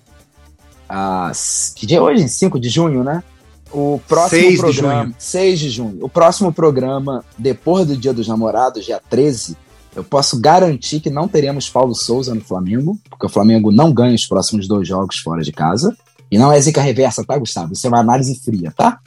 [0.88, 1.72] às...
[1.76, 2.26] que dia é hoje?
[2.26, 3.22] 5 de junho, né?
[3.70, 5.14] O próximo 6 programa, de junho.
[5.18, 5.98] 6 de junho.
[6.04, 9.56] O próximo programa, depois do Dia dos Namorados, dia 13,
[9.94, 14.14] eu posso garantir que não teremos Paulo Souza no Flamengo, porque o Flamengo não ganha
[14.14, 15.94] os próximos dois jogos fora de casa.
[16.30, 17.74] E não é zica reversa, tá, Gustavo?
[17.74, 18.98] Isso é uma análise fria, tá?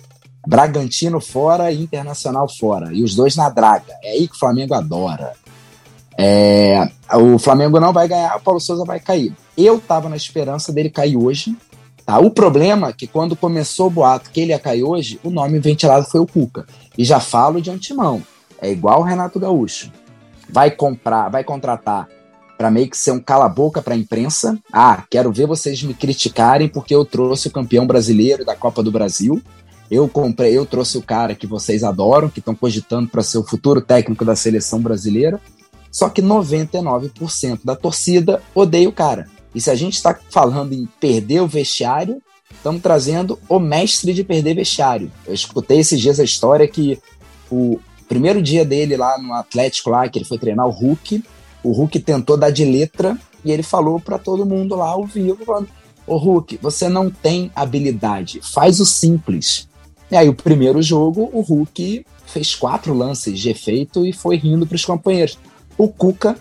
[0.48, 2.93] Bragantino fora e Internacional fora.
[2.93, 3.93] E os dois na draga.
[4.04, 5.34] É aí que o Flamengo adora.
[6.15, 9.36] É, o Flamengo não vai ganhar, o Paulo Souza vai cair.
[9.58, 11.58] Eu tava na esperança dele cair hoje.
[12.06, 12.19] Tá?
[12.19, 15.58] O problema é que quando começou o boato que ele ia cair hoje, o nome
[15.58, 16.67] ventilado foi o Cuca.
[16.95, 18.21] E já falo de antemão.
[18.62, 19.91] É igual o Renato Gaúcho
[20.49, 22.08] vai comprar, vai contratar
[22.58, 24.58] para meio que ser um cala-boca para a imprensa.
[24.71, 28.91] Ah, quero ver vocês me criticarem porque eu trouxe o campeão brasileiro da Copa do
[28.91, 29.41] Brasil.
[29.91, 33.43] Eu comprei, eu trouxe o cara que vocês adoram, que estão cogitando para ser o
[33.43, 35.39] futuro técnico da seleção brasileira.
[35.91, 39.27] Só que 99% da torcida odeia o cara.
[39.53, 44.23] E se a gente está falando em perder o vestiário, estamos trazendo o mestre de
[44.23, 45.12] perder vestiário.
[45.25, 46.99] Eu escutei esses dias a história que
[47.49, 51.23] o, primeiro dia dele lá no Atlético, lá, que ele foi treinar o Hulk,
[51.63, 55.43] o Hulk tentou dar de letra e ele falou para todo mundo lá ao vivo,
[55.45, 55.67] falando,
[56.05, 59.67] ô Hulk, você não tem habilidade, faz o simples.
[60.11, 64.67] E aí o primeiro jogo, o Hulk fez quatro lances de efeito e foi rindo
[64.67, 65.37] para os companheiros.
[65.77, 66.37] O Cuca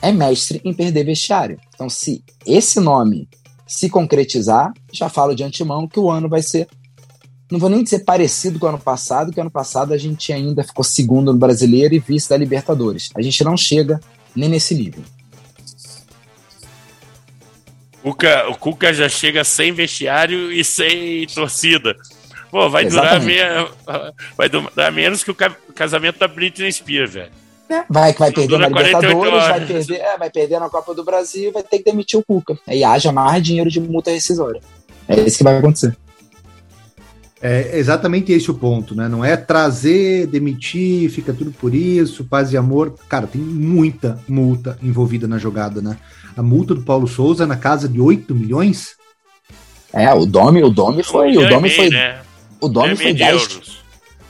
[0.00, 1.58] é mestre em perder vestiário.
[1.74, 3.28] Então, se esse nome
[3.66, 6.68] se concretizar, já falo de antemão que o ano vai ser
[7.50, 10.62] não vou nem dizer parecido com o ano passado, que ano passado a gente ainda
[10.62, 13.10] ficou segundo no brasileiro e vice da Libertadores.
[13.16, 14.00] A gente não chega
[14.34, 15.02] nem nesse nível.
[18.02, 21.96] O Cuca, o Cuca já chega sem vestiário e sem torcida.
[22.50, 23.68] Pô, vai durar, meia,
[24.36, 25.36] vai durar menos que o
[25.74, 27.32] casamento da Britney Spears, velho.
[27.68, 31.04] É, vai que vai perder na Libertadores, vai perder, é, vai perder na Copa do
[31.04, 32.58] Brasil, vai ter que demitir o Cuca.
[32.66, 34.60] Aí haja mais dinheiro de multa rescisória.
[35.06, 35.96] É isso que vai acontecer.
[37.42, 39.08] É exatamente esse o ponto, né?
[39.08, 42.94] Não é trazer, demitir, fica tudo por isso, paz e amor.
[43.08, 45.96] Cara, tem muita multa envolvida na jogada, né?
[46.36, 48.94] A multa do Paulo Souza é na casa de 8 milhões.
[49.92, 51.36] É, o Domi, o Domi foi.
[51.38, 51.88] Um o Domi foi.
[51.88, 52.18] né?
[52.60, 53.42] O Domi e foi meio de 10.
[53.42, 53.80] euros.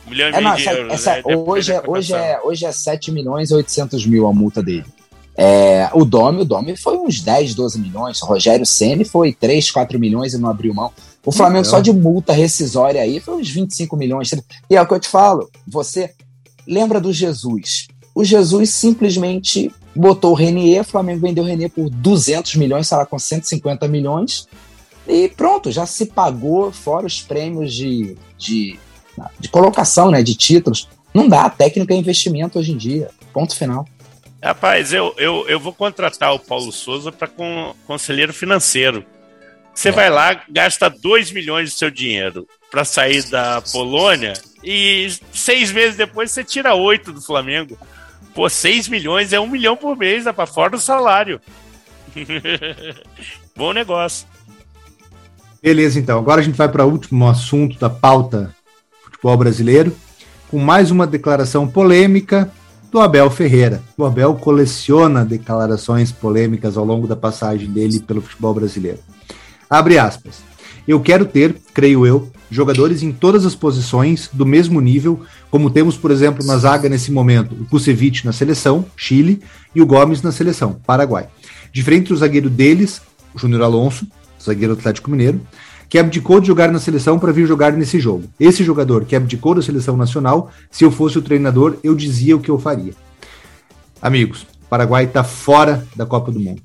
[0.06, 0.92] Um milhão e É, meio não, de essa- euros.
[0.94, 1.22] essa- né?
[1.26, 4.84] É, é, hoje é 7 milhões e 800 mil a multa dele.
[5.42, 8.20] É, o Domi, o Domi foi uns 10, 12 milhões.
[8.20, 10.92] O Rogério Ceni foi 3, 4 milhões e não abriu mão.
[11.24, 11.70] O Flamengo Então.
[11.70, 14.30] só de multa rescisória aí foi uns 25 milhões.
[14.68, 15.48] E é o que eu te falo.
[15.66, 16.10] Você
[16.66, 17.88] lembra do Jesus?
[18.14, 22.98] O Jesus simplesmente botou o Renier, o Flamengo vendeu o Renier por 200 milhões, sei
[22.98, 24.46] lá, com 150 milhões.
[25.08, 28.78] E pronto, já se pagou, fora os prêmios de, de,
[29.38, 30.86] de colocação, né, de títulos.
[31.14, 33.10] Não dá, técnica é investimento hoje em dia.
[33.32, 33.86] Ponto final.
[34.42, 39.04] Rapaz, eu, eu, eu vou contratar o Paulo Souza para con conselheiro financeiro.
[39.74, 44.32] Você vai lá, gasta 2 milhões do seu dinheiro para sair da Polônia
[44.64, 47.78] e seis meses depois você tira 8 do Flamengo.
[48.34, 51.40] Pô, 6 milhões é um milhão por mês, dá para fora do salário.
[53.54, 54.26] Bom negócio.
[55.62, 56.18] Beleza, então.
[56.18, 58.54] Agora a gente vai para o último assunto da pauta
[59.04, 59.94] futebol brasileiro,
[60.50, 62.50] com mais uma declaração polêmica
[62.90, 63.82] do Abel Ferreira.
[63.96, 68.98] O Abel coleciona declarações polêmicas ao longo da passagem dele pelo futebol brasileiro.
[69.68, 70.42] Abre aspas.
[70.88, 75.20] Eu quero ter, creio eu, jogadores em todas as posições do mesmo nível,
[75.50, 79.40] como temos, por exemplo, na zaga nesse momento, o Kusevich na seleção, Chile,
[79.74, 81.28] e o Gomes na seleção, Paraguai.
[81.72, 83.00] Diferente do zagueiro deles,
[83.32, 84.04] o Júnior Alonso,
[84.42, 85.40] zagueiro Atlético Mineiro,
[85.90, 88.24] que abdicou de jogar na seleção para vir jogar nesse jogo.
[88.38, 92.40] Esse jogador que abdicou da seleção nacional, se eu fosse o treinador, eu dizia o
[92.40, 92.94] que eu faria.
[94.00, 96.62] Amigos, Paraguai está fora da Copa do Mundo.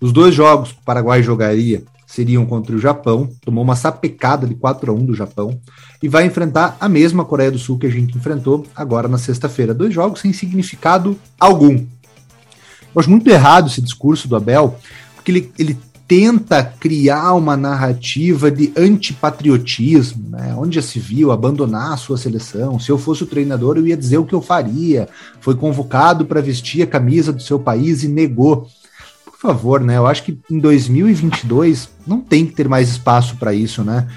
[0.00, 4.56] Os dois jogos que o Paraguai jogaria seriam contra o Japão, tomou uma sapecada de
[4.56, 5.60] 4 a 1 do Japão,
[6.02, 9.72] e vai enfrentar a mesma Coreia do Sul que a gente enfrentou agora na sexta-feira.
[9.72, 11.74] Dois jogos sem significado algum.
[11.74, 14.76] Eu acho muito errado esse discurso do Abel,
[15.14, 15.78] porque ele, ele
[16.08, 20.54] tenta criar uma narrativa de antipatriotismo, né?
[20.56, 22.80] onde já se viu abandonar a sua seleção.
[22.80, 25.06] Se eu fosse o treinador, eu ia dizer o que eu faria.
[25.38, 28.66] Foi convocado para vestir a camisa do seu país e negou.
[29.26, 29.98] Por favor, né?
[29.98, 34.08] Eu acho que em 2022 não tem que ter mais espaço para isso, né?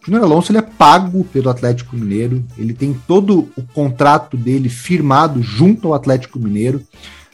[0.00, 4.68] O Júnior Alonso ele é pago pelo Atlético Mineiro, ele tem todo o contrato dele
[4.68, 6.80] firmado junto ao Atlético Mineiro.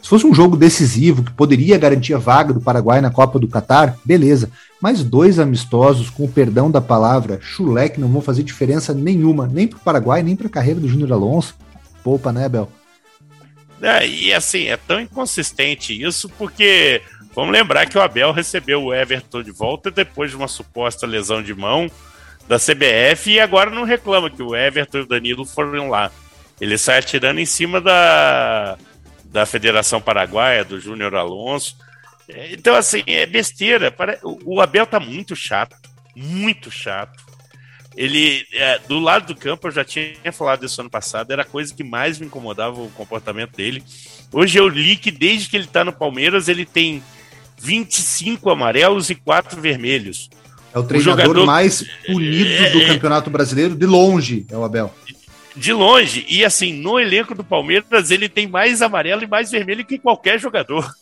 [0.07, 3.49] Se fosse um jogo decisivo que poderia garantir a vaga do Paraguai na Copa do
[3.49, 4.49] Catar, beleza.
[4.81, 9.49] Mas dois amistosos, com o perdão da palavra, chulé, que não vão fazer diferença nenhuma,
[9.49, 11.57] nem para o Paraguai, nem para a carreira do Júnior Alonso.
[12.05, 12.71] Poupa, né, Bel?
[13.83, 17.03] É, e assim, é tão inconsistente isso porque
[17.35, 21.43] vamos lembrar que o Abel recebeu o Everton de volta depois de uma suposta lesão
[21.43, 21.91] de mão
[22.47, 26.13] da CBF e agora não reclama que o Everton e o Danilo foram lá.
[26.61, 28.79] Ele sai atirando em cima da,
[29.31, 31.77] da Federação Paraguaia, do Júnior Alonso.
[32.51, 33.95] Então, assim, é besteira.
[34.45, 35.77] O Abel tá muito chato,
[36.15, 37.25] muito chato.
[37.97, 41.47] Ele, é, do lado do campo, eu já tinha falado isso ano passado, era a
[41.47, 43.83] coisa que mais me incomodava o comportamento dele.
[44.31, 47.03] Hoje eu li que desde que ele tá no Palmeiras, ele tem
[47.59, 50.29] 25 amarelos e 4 vermelhos.
[50.75, 51.47] É o treinador o jogador...
[51.47, 54.95] mais punido do Campeonato Brasileiro, de longe, é o Abel.
[55.57, 56.25] De longe.
[56.29, 60.39] E assim, no elenco do Palmeiras, ele tem mais amarelo e mais vermelho que qualquer
[60.39, 60.89] jogador.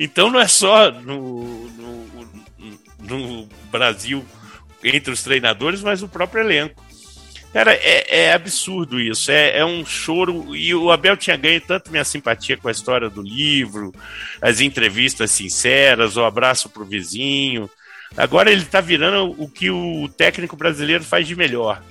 [0.00, 2.06] Então não é só no, no,
[3.00, 4.24] no Brasil
[4.84, 6.80] entre os treinadores, mas o próprio elenco.
[7.52, 9.30] Cara, é, é absurdo isso.
[9.30, 10.54] É, é, um choro.
[10.54, 13.92] E o Abel tinha ganho tanto minha simpatia com a história do livro,
[14.40, 17.68] as entrevistas sinceras, o abraço pro vizinho.
[18.16, 21.82] Agora ele tá virando o que o técnico brasileiro faz de melhor,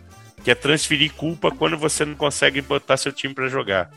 [0.47, 3.91] que é transferir culpa quando você não consegue botar seu time para jogar.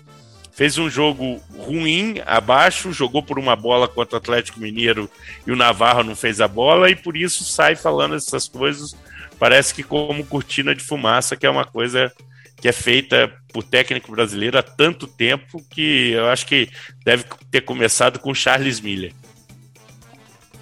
[0.50, 5.08] Fez um jogo ruim abaixo, jogou por uma bola contra o Atlético Mineiro
[5.46, 8.96] e o Navarro não fez a bola, e por isso sai falando essas coisas.
[9.38, 12.12] Parece que como cortina de fumaça, que é uma coisa
[12.56, 16.68] que é feita por técnico brasileiro há tanto tempo que eu acho que
[17.04, 19.12] deve ter começado com Charles Miller.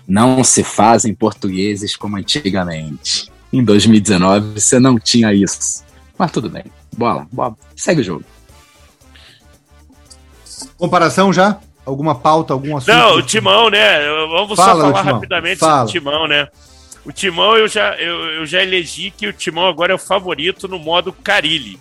[0.06, 3.32] Não se fazem portugueses como antigamente.
[3.52, 5.84] Em 2019 você não tinha isso.
[6.18, 6.64] Mas tudo bem.
[6.96, 7.56] Bola, bola.
[7.76, 8.24] Segue o jogo.
[10.76, 11.58] Comparação já?
[11.84, 12.94] Alguma pauta, algum assunto?
[12.94, 13.98] Não, o Timão, né?
[14.30, 15.14] Vamos Fala, só falar Timão.
[15.14, 15.86] rapidamente Fala.
[15.86, 16.48] sobre o Timão, né?
[17.04, 20.68] O Timão, eu já, eu, eu já elegi que o Timão agora é o favorito
[20.68, 21.80] no modo Carilli.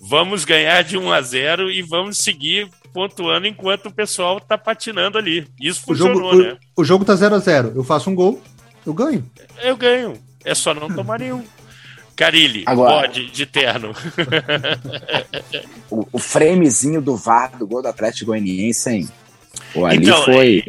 [0.00, 5.18] Vamos ganhar de 1 a 0 e vamos seguir pontuando enquanto o pessoal tá patinando
[5.18, 5.46] ali.
[5.60, 6.56] Isso O jogo, funcionou, né?
[6.74, 8.40] o, o jogo tá 0 a 0 Eu faço um gol,
[8.86, 9.28] eu ganho.
[9.62, 10.14] Eu ganho.
[10.44, 11.44] É só não tomar nenhum.
[12.16, 13.94] Carilli, Agora- bode de terno.
[15.90, 19.08] O, o framezinho do VAR do gol do Atlético Goianiense, hein?
[19.72, 20.64] Pô, ali Então, foi.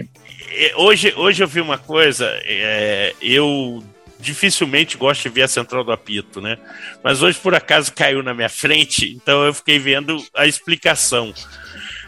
[0.54, 3.84] É, Hoje, hoje eu vi uma coisa, é, eu
[4.20, 6.58] dificilmente gosto de ver a central do apito, né?
[7.04, 11.34] Mas hoje por acaso caiu na minha frente, então eu fiquei vendo a explicação.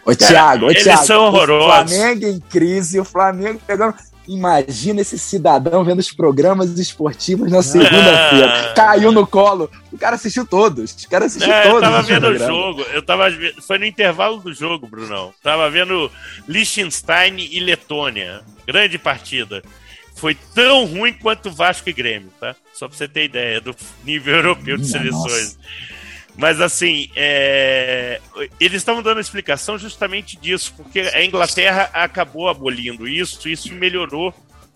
[0.05, 1.91] Ô, Thiago, ô, eles Thiago, são o horrorosos.
[1.95, 3.95] Flamengo em crise, o Flamengo pegando.
[4.27, 8.71] Imagina esse cidadão vendo os programas esportivos na segunda-feira.
[8.71, 8.73] Ah.
[8.73, 9.69] Caiu no colo.
[9.91, 10.91] O cara assistiu todos.
[11.03, 11.81] O cara assistiu É, eu todos.
[11.81, 13.25] tava os vendo o jogo, eu tava
[13.67, 15.33] foi no intervalo do jogo, Brunão.
[15.43, 16.09] Tava vendo
[16.47, 18.41] Liechtenstein e Letônia.
[18.65, 19.61] Grande partida.
[20.15, 22.55] Foi tão ruim quanto Vasco e Grêmio, tá?
[22.73, 25.57] Só pra você ter ideia do nível europeu de Minha seleções.
[26.35, 28.19] Mas assim, é,
[28.59, 34.33] eles estavam dando explicação justamente disso, porque a Inglaterra acabou abolindo isso, isso melhorou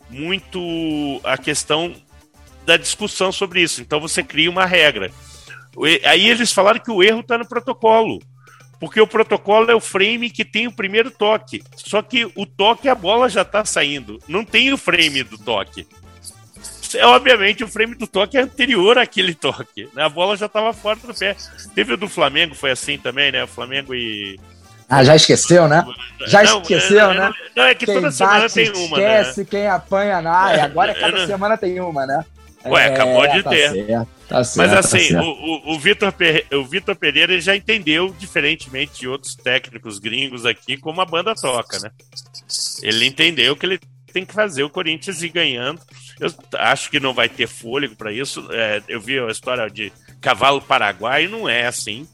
[0.10, 1.96] muito a questão
[2.66, 3.82] da discussão sobre isso.
[3.82, 5.12] Então você cria uma regra.
[6.06, 8.20] Aí eles falaram que o erro está no protocolo.
[8.80, 11.64] Porque o protocolo é o frame que tem o primeiro toque.
[11.76, 14.20] Só que o toque, a bola já está saindo.
[14.28, 15.88] Não tem o frame do toque.
[16.96, 19.90] É, obviamente, o frame do toque é anterior àquele toque.
[19.94, 20.04] né?
[20.04, 21.36] A bola já estava fora do pé.
[21.74, 23.44] Teve o do Flamengo, foi assim também, né?
[23.44, 24.40] O Flamengo e.
[24.90, 25.86] Ah, já esqueceu, né?
[26.28, 27.34] Já Não, esqueceu, é, né?
[27.56, 29.22] Não, é que Quem toda semana bate, tem uma, né?
[29.22, 30.64] esquece, quem apanha na área.
[30.64, 32.24] Agora Eu cada não- semana tem uma, né?
[32.66, 33.72] Ué, acabou de tá ter.
[33.72, 35.26] Certo, tá certo, Mas tá assim, certo.
[35.26, 35.80] o, o, o
[36.66, 41.80] Vitor Pereira ele já entendeu, diferentemente de outros técnicos gringos aqui, como a banda toca,
[41.80, 41.92] né?
[42.82, 43.80] Ele entendeu que ele
[44.12, 45.82] tem que fazer o Corinthians ir ganhando.
[46.20, 48.48] Eu acho que não vai ter fôlego para isso.
[48.52, 52.08] É, eu vi a história de cavalo paraguai, não é assim.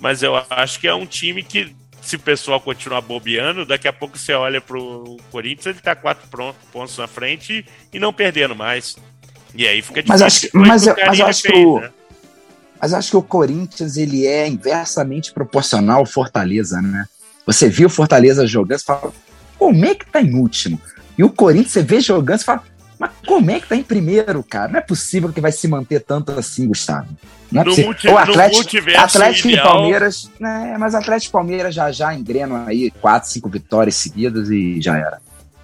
[0.00, 3.92] Mas eu acho que é um time que, se o pessoal continuar bobeando, daqui a
[3.92, 6.28] pouco você olha pro Corinthians, ele tá quatro
[6.72, 8.96] pontos na frente e não perdendo mais.
[9.54, 11.90] E aí fica Mas acho que- mas eu- mas acho que fez, o- né?
[12.80, 17.06] Mas acho que o Corinthians ele é inversamente proporcional ao Fortaleza, né?
[17.44, 19.12] Você viu o Fortaleza jogando, você fala,
[19.58, 20.80] como é que tá em último?
[21.16, 22.62] E o Corinthians, você vê jogando, você fala,
[22.98, 24.72] mas como é que tá em primeiro, cara?
[24.72, 27.08] Não é possível que vai se manter tanto assim, Gustavo.
[27.50, 27.86] Não é No, possível.
[27.86, 30.76] multi, o Atlético, Atlético e ideal, Palmeiras, né?
[30.78, 35.18] Mas Atlético e Palmeiras já já engrenam aí quatro, cinco vitórias seguidas e já era.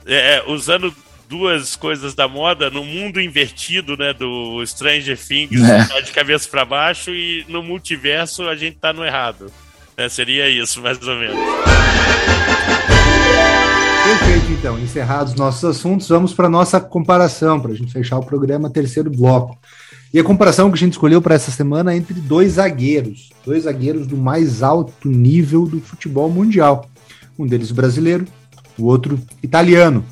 [0.07, 0.95] é, usando
[1.29, 5.85] duas coisas da moda, no mundo invertido, né, do Stranger Things, É.
[5.87, 9.51] tá de cabeça para baixo e no multiverso a gente tá no errado.
[9.97, 10.09] né?
[10.09, 11.39] seria isso, mais ou menos.
[14.05, 14.79] Perfeito, então.
[14.79, 19.11] Encerrados os nossos assuntos, vamos para nossa comparação, para a gente fechar o programa, terceiro
[19.11, 19.57] bloco.
[20.13, 23.65] E a comparação que a gente escolheu para essa semana é entre dois zagueiros, dois
[23.65, 26.87] zagueiros do mais alto nível do futebol mundial.
[27.39, 28.27] Um deles brasileiro,
[28.79, 30.05] o outro italiano.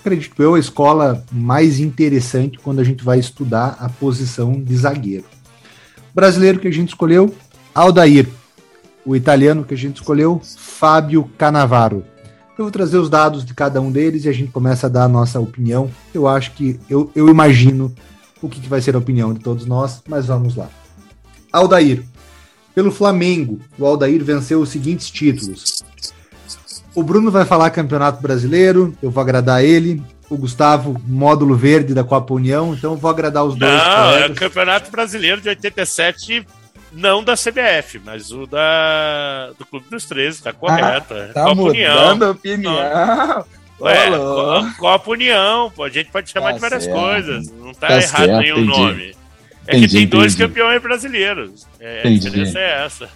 [0.00, 5.24] Acredito eu, a escola mais interessante quando a gente vai estudar a posição de zagueiro.
[6.12, 7.34] O brasileiro que a gente escolheu,
[7.74, 8.28] Aldair.
[9.04, 12.04] O italiano que a gente escolheu, Fábio Canavaro.
[12.58, 15.04] Eu vou trazer os dados de cada um deles e a gente começa a dar
[15.04, 15.90] a nossa opinião.
[16.12, 17.94] Eu acho que eu, eu imagino
[18.42, 20.68] o que, que vai ser a opinião de todos nós, mas vamos lá.
[21.52, 22.02] Aldair.
[22.74, 25.82] Pelo Flamengo, o Aldair venceu os seguintes títulos.
[26.94, 30.02] O Bruno vai falar Campeonato Brasileiro, eu vou agradar ele.
[30.28, 33.72] O Gustavo, módulo verde da Copa União, então eu vou agradar os dois.
[33.72, 34.34] Não, é o.
[34.34, 36.46] Campeonato Brasileiro de 87,
[36.92, 41.14] não da CBF, mas o da do Clube dos 13, tá correto.
[41.14, 41.28] é.
[41.28, 41.94] Tá Copa União.
[42.00, 43.44] mudando a opinião.
[43.78, 44.66] Louco.
[44.72, 46.98] Co- Copa União, pô, a gente pode chamar Tá de várias certo.
[46.98, 48.78] coisas, não tá, Tá errado certo, nenhum entendi.
[48.78, 49.14] nome.
[49.66, 50.48] É Entendi, que tem dois entendi.
[50.48, 51.66] campeões brasileiros.
[51.78, 52.26] É, Entendi.
[52.26, 53.08] A diferença é essa.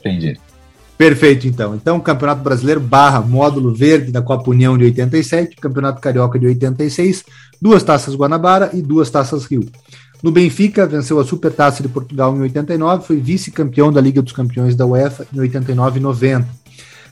[0.00, 0.38] Entendi.
[0.96, 1.74] Perfeito, então.
[1.74, 7.24] Então, Campeonato Brasileiro barra módulo verde da Copa União de 87, Campeonato Carioca de 86,
[7.60, 9.68] duas taças Guanabara e duas taças Rio.
[10.24, 14.74] No Benfica, venceu a Supertaça de Portugal em 89, foi vice-campeão da Liga dos Campeões
[14.74, 16.48] da UEFA em 89 e 90.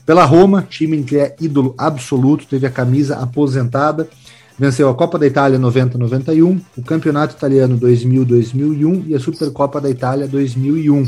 [0.03, 4.09] Pela Roma, time em que é ídolo absoluto, teve a camisa aposentada,
[4.57, 10.27] venceu a Copa da Itália 90-91, o Campeonato Italiano 2000-2001 e a Supercopa da Itália
[10.27, 11.07] 2001.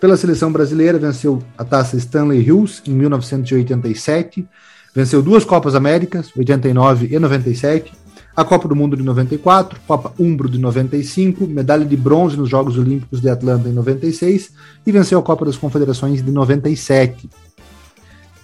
[0.00, 4.46] Pela seleção brasileira, venceu a taça Stanley Hills em 1987,
[4.94, 7.92] venceu duas Copas Américas, 89 e 97,
[8.34, 12.78] a Copa do Mundo de 94, Copa Umbro de 95, medalha de bronze nos Jogos
[12.78, 14.52] Olímpicos de Atlanta em 96
[14.86, 17.28] e venceu a Copa das Confederações de 97.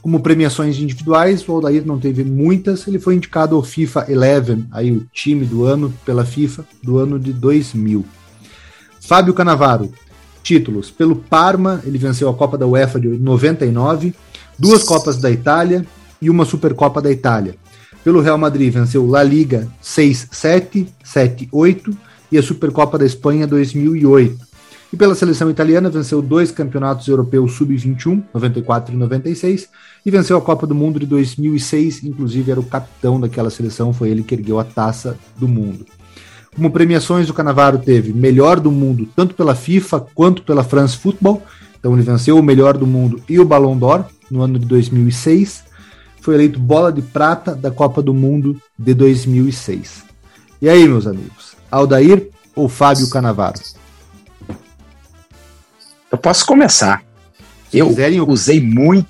[0.02, 4.92] Como premiações individuais, o Aldair não teve muitas, ele foi indicado ao FIFA 11, aí
[4.92, 8.04] o time do ano pela FIFA do ano de 2000.
[9.00, 9.90] Fábio Canavaro,
[10.42, 10.90] títulos.
[10.90, 14.14] Pelo Parma, ele venceu a Copa da UEFA de 99,
[14.58, 15.84] duas Copas da Itália
[16.20, 17.54] e uma Supercopa da Itália.
[18.04, 21.96] Pelo Real Madrid, venceu La Liga 6-7, 7-8
[22.30, 24.48] e a Supercopa da Espanha 2008.
[24.90, 29.68] E pela seleção italiana, venceu dois campeonatos europeus sub-21, 94 e 96,
[30.06, 34.08] e venceu a Copa do Mundo de 2006, inclusive era o capitão daquela seleção, foi
[34.08, 35.84] ele que ergueu a taça do mundo.
[36.54, 41.42] Como premiações, o Canavaro teve melhor do mundo tanto pela FIFA quanto pela France Football,
[41.78, 45.67] então ele venceu o melhor do mundo e o Ballon d'Or no ano de 2006.
[46.28, 50.04] Foi eleito bola de prata da Copa do Mundo de 2006.
[50.60, 53.58] E aí, meus amigos, Aldair ou Fábio Canavaro?
[56.12, 57.02] Eu posso começar.
[57.70, 59.08] Se eu quiserem, usei muito.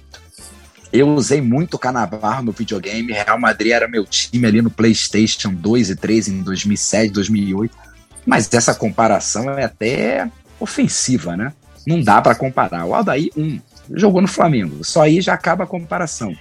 [0.93, 3.13] Eu usei muito o Canavarro no videogame.
[3.13, 7.77] Real Madrid era meu time ali no PlayStation 2 e 3 em 2007, 2008.
[8.25, 11.53] Mas essa comparação é até ofensiva, né?
[11.85, 12.85] Não dá para comparar.
[12.85, 13.59] O Aldair, um,
[13.93, 14.85] jogou no Flamengo.
[14.85, 16.33] Só aí já acaba a comparação.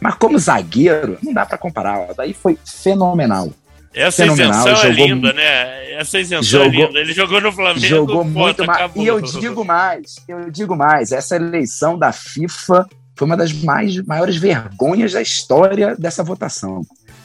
[0.00, 1.98] Mas como zagueiro, não dá para comparar.
[1.98, 3.52] O Aldair foi fenomenal.
[3.94, 5.92] Essa fenomenal, isenção é linda, né?
[5.94, 7.00] Essa isenção é jogou, é linda.
[7.00, 7.86] Ele jogou no Flamengo.
[7.86, 8.92] Jogou muito mais.
[8.94, 12.86] E eu digo mais, eu digo mais, essa eleição da FIFA
[13.16, 16.82] foi uma das mais, maiores vergonhas da história dessa votação.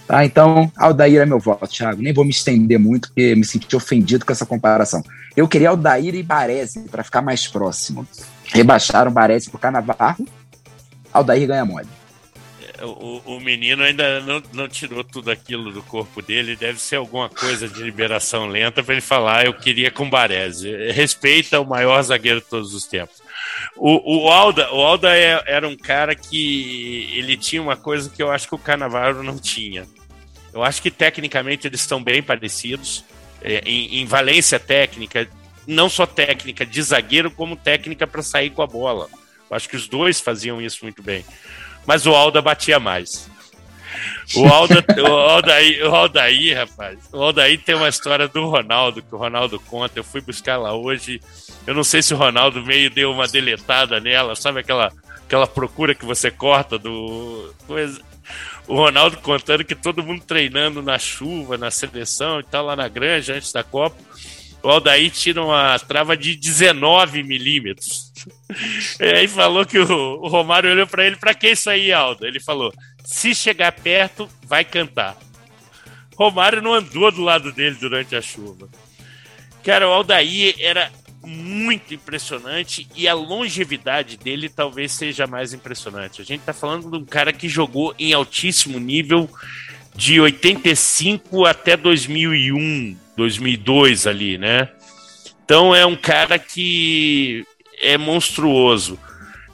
[0.07, 0.23] Tá?
[0.23, 2.01] Então, Aldair é meu voto, Thiago.
[2.01, 5.03] Nem vou me estender muito, porque me senti ofendido com essa comparação.
[5.35, 8.07] Eu queria Aldair e Baresi para ficar mais próximo.
[8.45, 10.25] Rebaixaram Baresi pro Canavarro.
[11.13, 11.87] Aldair ganha mole.
[12.83, 16.55] O, o, menino ainda não, não tirou tudo aquilo do corpo dele.
[16.55, 20.69] Deve ser alguma coisa de liberação lenta para ele falar: eu queria com Baresi.
[20.91, 23.21] Respeita o maior zagueiro de todos os tempos.
[23.75, 28.21] O, o Alda, o Alda é, era um cara que ele tinha uma coisa que
[28.21, 29.85] eu acho que o Canavaro não tinha.
[30.53, 33.03] Eu acho que tecnicamente eles estão bem parecidos.
[33.43, 35.27] É, em, em valência técnica,
[35.65, 39.07] não só técnica de zagueiro, como técnica para sair com a bola.
[39.49, 41.25] Eu acho que os dois faziam isso muito bem
[41.85, 43.29] mas o Alda batia mais.
[44.35, 49.13] O Alda, o Aldair, o Aldair, rapaz, o Aldair tem uma história do Ronaldo, que
[49.13, 49.99] o Ronaldo conta.
[49.99, 51.19] Eu fui buscar lá hoje.
[51.67, 54.91] Eu não sei se o Ronaldo meio deu uma deletada nela, sabe aquela,
[55.25, 57.53] aquela procura que você corta do.
[57.67, 58.01] Coisa.
[58.67, 62.87] O Ronaldo contando que todo mundo treinando na chuva, na seleção e tal, lá na
[62.87, 63.97] granja antes da Copa.
[64.63, 68.11] O Aldair tira uma trava de 19 milímetros.
[68.99, 72.27] E aí falou que o, o Romário olhou para ele, para que isso aí, Aldo?
[72.27, 72.71] Ele falou:
[73.03, 75.17] se chegar perto, vai cantar.
[76.15, 78.69] Romário não andou do lado dele durante a chuva.
[79.63, 80.91] Cara, o Aldair era
[81.23, 86.21] muito impressionante e a longevidade dele talvez seja mais impressionante.
[86.21, 89.29] A gente tá falando de um cara que jogou em altíssimo nível
[89.95, 94.69] de 85 até 2001, 2002 ali, né?
[95.43, 97.45] Então é um cara que
[97.81, 98.99] é monstruoso.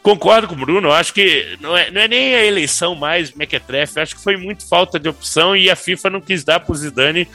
[0.01, 3.99] Concordo com o Bruno, acho que não é, não é nem a eleição mais mequetrefe,
[3.99, 6.75] acho que foi muito falta de opção e a FIFA não quis dar para o
[6.75, 7.27] Zidane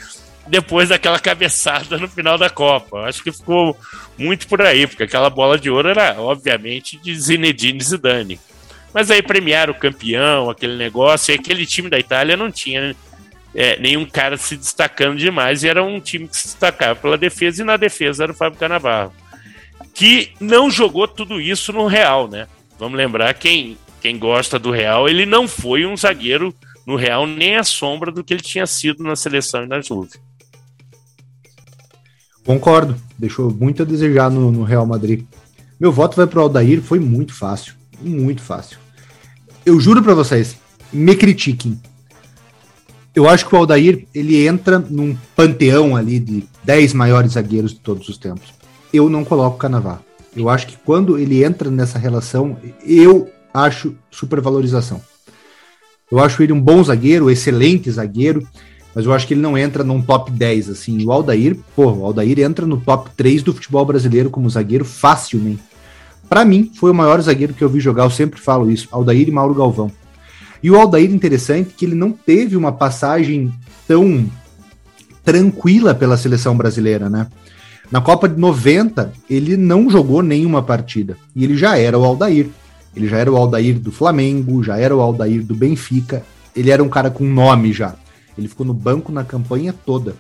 [0.47, 3.01] depois daquela cabeçada no final da Copa.
[3.01, 3.77] Acho que ficou
[4.17, 8.41] muito por aí, porque aquela bola de ouro era, obviamente, de Zinedine Zidane.
[8.95, 12.95] Mas aí premiaram o campeão, aquele negócio, e aquele time da Itália não tinha
[13.55, 17.63] é, nenhum cara se destacando demais, e era um time que se destacava pela defesa,
[17.63, 19.13] e na defesa era o Fábio Canavarro,
[19.95, 22.47] que não jogou tudo isso no Real, né?
[22.79, 26.55] Vamos lembrar, quem, quem gosta do Real, ele não foi um zagueiro
[26.87, 30.19] no Real, nem a sombra do que ele tinha sido na seleção e na Juve.
[32.45, 35.25] Concordo, deixou muito a desejar no, no Real Madrid.
[35.79, 38.79] Meu voto vai para o Aldair, foi muito fácil, muito fácil.
[39.65, 40.57] Eu juro para vocês,
[40.93, 41.81] me critiquem,
[43.15, 47.81] eu acho que o Aldair ele entra num panteão ali de 10 maiores zagueiros de
[47.81, 48.55] todos os tempos.
[48.93, 50.01] Eu não coloco o Canavar.
[50.35, 55.01] Eu acho que quando ele entra nessa relação, eu acho supervalorização.
[56.11, 58.47] Eu acho ele um bom zagueiro, excelente zagueiro,
[58.95, 61.05] mas eu acho que ele não entra num top 10, assim.
[61.05, 65.63] O Aldair, pô, o Aldair entra no top 3 do futebol brasileiro como zagueiro facilmente.
[66.29, 69.29] Para mim, foi o maior zagueiro que eu vi jogar, eu sempre falo isso, Aldair
[69.29, 69.91] e Mauro Galvão.
[70.63, 73.53] E o Aldair, interessante, que ele não teve uma passagem
[73.87, 74.31] tão
[75.25, 77.27] tranquila pela seleção brasileira, né?
[77.91, 81.17] Na Copa de 90, ele não jogou nenhuma partida.
[81.37, 82.49] E ele já era o Aldair.
[82.95, 86.23] Ele já era o Aldair do Flamengo, já era o Aldair do Benfica.
[86.55, 87.95] Ele era um cara com nome já.
[88.37, 90.15] Ele ficou no banco na campanha toda.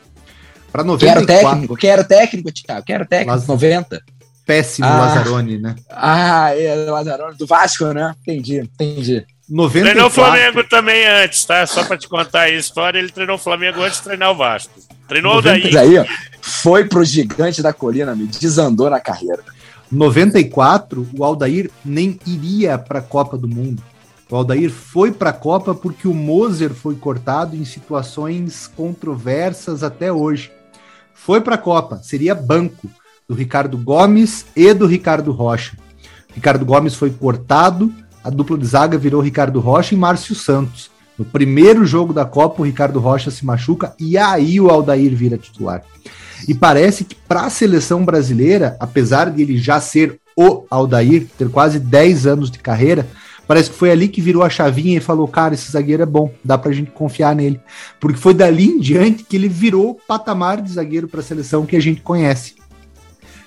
[0.70, 0.98] Para 94.
[0.98, 1.76] Quem era o técnico?
[1.76, 2.84] Quem era o técnico, Tiago?
[2.84, 3.32] Quem era o técnico?
[3.32, 3.46] Laz...
[3.46, 4.02] 90.
[4.44, 5.76] Péssimo ah, Lazzaroni, né?
[5.88, 8.14] Ah, é, o Lazzaroni do Vasco, né?
[8.22, 9.24] Entendi, entendi.
[9.52, 9.82] 94.
[9.82, 11.66] Treinou o Flamengo também antes, tá?
[11.66, 14.72] Só para te contar a história, ele treinou o Flamengo antes de treinar o Vasco.
[15.06, 15.76] Treinou o daí.
[15.76, 16.06] Aí,
[16.40, 19.44] foi pro gigante da colina, me desandou na carreira.
[19.90, 23.82] 94, o Aldair nem iria para a Copa do Mundo.
[24.30, 30.10] O Aldair foi para a Copa porque o Moser foi cortado em situações controversas até
[30.10, 30.50] hoje.
[31.12, 32.88] Foi para a Copa, seria banco.
[33.28, 35.76] do Ricardo Gomes e do Ricardo Rocha.
[36.34, 37.92] Ricardo Gomes foi cortado,
[38.22, 40.90] a dupla de zaga virou Ricardo Rocha e Márcio Santos.
[41.18, 45.36] No primeiro jogo da Copa, o Ricardo Rocha se machuca e aí o Aldair vira
[45.36, 45.82] titular.
[46.48, 51.48] E parece que para a seleção brasileira, apesar de ele já ser o Aldair, ter
[51.48, 53.06] quase 10 anos de carreira,
[53.46, 56.32] parece que foi ali que virou a chavinha e falou: Cara, esse zagueiro é bom,
[56.44, 57.60] dá pra gente confiar nele.
[58.00, 61.66] Porque foi dali em diante que ele virou o patamar de zagueiro para a seleção
[61.66, 62.54] que a gente conhece.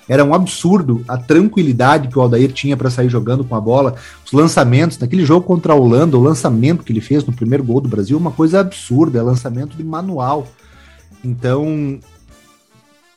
[0.08, 3.96] Era um absurdo a tranquilidade que o Aldair tinha para sair jogando com a bola,
[4.24, 4.98] os lançamentos.
[4.98, 8.16] Naquele jogo contra a Holanda, o lançamento que ele fez no primeiro gol do Brasil,
[8.16, 10.46] uma coisa absurda, é lançamento de manual.
[11.24, 11.98] Então,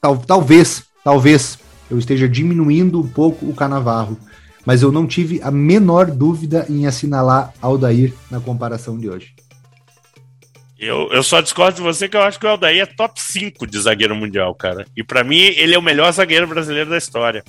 [0.01, 1.59] tal, talvez, talvez
[1.91, 4.17] eu esteja diminuindo um pouco o Canavarro,
[4.65, 9.33] mas eu não tive a menor dúvida em assinalar Aldair na comparação de hoje.
[10.79, 13.67] Eu, eu só discordo de você que eu acho que o Aldair é top 5
[13.67, 14.85] de zagueiro mundial, cara.
[14.95, 17.43] E para mim, ele é o melhor zagueiro brasileiro da história.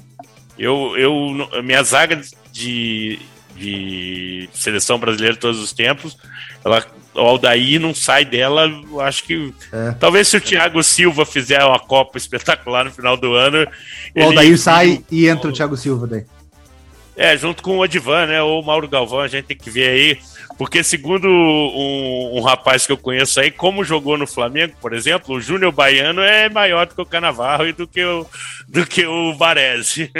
[0.59, 2.21] Eu, eu minha zaga
[2.53, 3.21] de,
[3.55, 6.19] de seleção brasileira de todos os tempos,
[6.65, 9.55] ela, o Aldair não sai dela, eu acho que.
[9.73, 9.93] É.
[9.93, 13.67] Talvez se o Thiago Silva fizer uma Copa espetacular no final do ano.
[14.15, 16.25] O Aldair ele, sai e entra o Thiago Silva daí.
[17.21, 18.41] É, junto com o Odivan, né?
[18.41, 20.19] Ou o Mauro Galvão, a gente tem que ver aí.
[20.57, 25.35] Porque, segundo um, um, rapaz que eu conheço aí, como jogou no Flamengo, por exemplo,
[25.35, 28.27] o Júnior Baiano é maior do que o Canavarro e do que o,
[28.67, 30.11] do que o Baresi.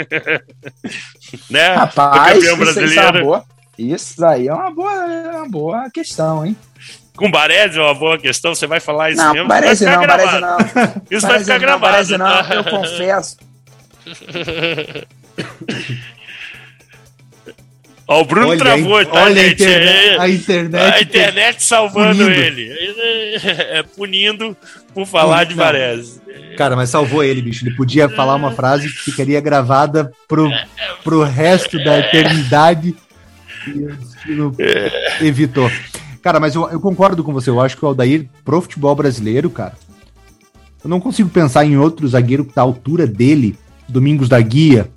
[1.49, 1.73] né?
[1.73, 3.43] Rapaz, o campeão brasileiro.
[3.79, 6.55] Isso aí é uma boa, é uma boa questão, hein?
[7.17, 9.47] Com Baresi é uma boa questão, você vai falar isso não, mesmo?
[9.47, 10.57] Baresi não, Baresi não.
[11.09, 11.93] Isso Baresi vai ficar não, gravado.
[11.93, 13.37] Baresi não, eu confesso.
[18.11, 19.63] Ó, o Bruno olha travou, tá, olha gente?
[19.63, 22.41] A internet, a internet, a internet salvando punindo.
[22.41, 22.69] ele.
[23.71, 24.57] É, punindo
[24.93, 26.19] por falar de Varese.
[26.57, 27.65] Cara, mas salvou ele, bicho.
[27.65, 30.51] Ele podia falar uma frase que ficaria gravada pro,
[31.05, 32.93] pro resto da eternidade
[33.65, 34.55] e o destino
[35.21, 35.71] evitou.
[36.21, 37.49] Cara, mas eu, eu concordo com você.
[37.49, 39.73] Eu acho que o Aldair, pro futebol brasileiro, cara,
[40.83, 43.57] eu não consigo pensar em outro zagueiro que tá à altura dele.
[43.87, 44.89] Domingos da Guia,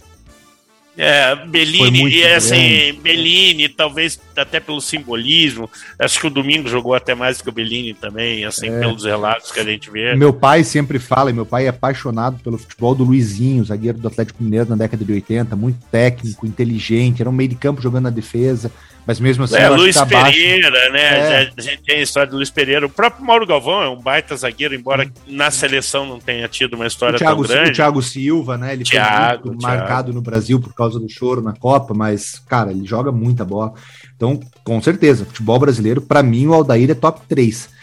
[0.96, 5.68] é, Bellini, e assim, Bellini, talvez até pelo simbolismo.
[5.98, 8.78] Acho que o Domingo jogou até mais que o Bellini também, assim, é.
[8.78, 10.14] pelos relatos que a gente vê.
[10.14, 14.06] Meu pai sempre fala, e meu pai é apaixonado pelo futebol do Luizinho, zagueiro do
[14.06, 18.04] Atlético Mineiro na década de 80, muito técnico, inteligente, era um meio de campo jogando
[18.04, 18.70] na defesa.
[19.06, 19.56] Mas mesmo assim.
[19.56, 20.92] É, Luiz tá Pereira, baixo.
[20.92, 21.42] né?
[21.42, 21.52] É.
[21.56, 22.86] A gente tem a história do Luiz Pereira.
[22.86, 26.86] O próprio Mauro Galvão é um baita zagueiro, embora na seleção não tenha tido uma
[26.86, 27.70] história Thiago, tão grande.
[27.70, 28.72] O Thiago Silva, né?
[28.72, 32.70] Ele Thiago, foi muito marcado no Brasil por causa do choro na Copa, mas, cara,
[32.70, 33.74] ele joga muita bola.
[34.16, 37.74] Então, com certeza, futebol brasileiro, para mim, o Aldair é top 3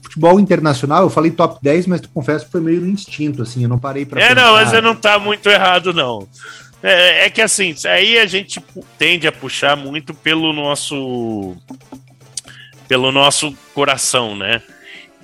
[0.00, 3.62] futebol internacional, eu falei top 10, mas tu confesso que foi meio no instinto, assim,
[3.62, 4.20] eu não parei pra.
[4.20, 4.40] É, pensar.
[4.40, 6.26] não, mas você não tá muito errado, não.
[6.82, 8.62] É, é, que assim, aí a gente
[8.96, 11.56] tende a puxar muito pelo nosso
[12.86, 14.62] pelo nosso coração, né?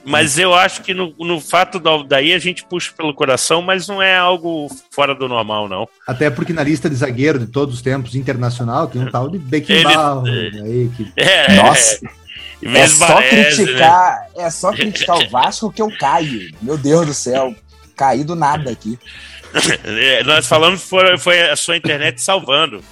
[0.04, 3.88] Mas eu acho que no, no fato da, daí a gente puxa pelo coração, mas
[3.88, 5.88] não é algo fora do normal, não.
[6.06, 9.38] Até porque na lista de zagueiro de todos os tempos internacional tem um tal de
[9.38, 11.10] Beckenbauer Ele, aí que...
[11.16, 12.00] É, Nossa.
[12.62, 14.44] É, é só Baresi, criticar, né?
[14.44, 16.54] é só criticar o Vasco que eu caio.
[16.60, 17.54] Meu Deus do céu,
[17.96, 18.98] caí do nada aqui.
[19.84, 22.82] É, nós falamos que foi, foi a sua internet salvando.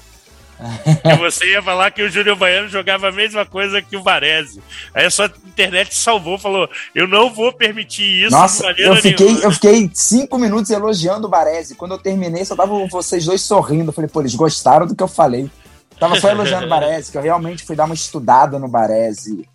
[1.19, 4.63] você ia falar que o Júlio Baiano jogava a mesma coisa que o Varese.
[4.95, 8.31] Aí a sua internet salvou, falou: Eu não vou permitir isso.
[8.31, 11.75] Nossa, eu fiquei, eu fiquei cinco minutos elogiando o Varese.
[11.75, 13.89] Quando eu terminei, só tava vocês dois sorrindo.
[13.89, 15.51] Eu falei, pô, eles gostaram do que eu falei.
[15.99, 19.49] Tava só elogiando o Varese, que eu realmente fui dar uma estudada no Varese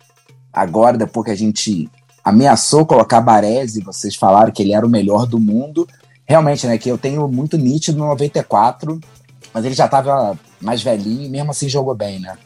[0.52, 1.88] agora, depois que a gente
[2.24, 5.88] ameaçou colocar Baresi, vocês falaram que ele era o melhor do mundo
[6.28, 9.00] realmente, né, que eu tenho muito nítido no 94,
[9.52, 12.36] mas ele já tava mais velhinho e mesmo assim jogou bem, né?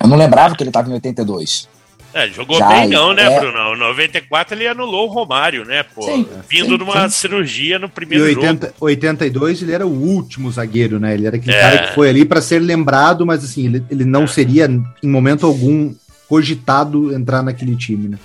[0.00, 1.68] Eu não lembrava que ele tava em 82.
[2.12, 3.38] É, jogou já, bem não, né, é...
[3.38, 3.74] Bruno?
[3.74, 6.02] Em 94 ele anulou o Romário, né, pô?
[6.02, 7.20] Sim, vindo sim, de uma sim.
[7.20, 8.76] cirurgia no primeiro e 80, jogo.
[8.80, 11.14] 82 ele era o último zagueiro, né?
[11.14, 11.60] Ele era aquele é.
[11.60, 15.46] cara que foi ali para ser lembrado, mas assim, ele, ele não seria em momento
[15.46, 15.94] algum
[16.28, 18.18] cogitado entrar naquele time, né?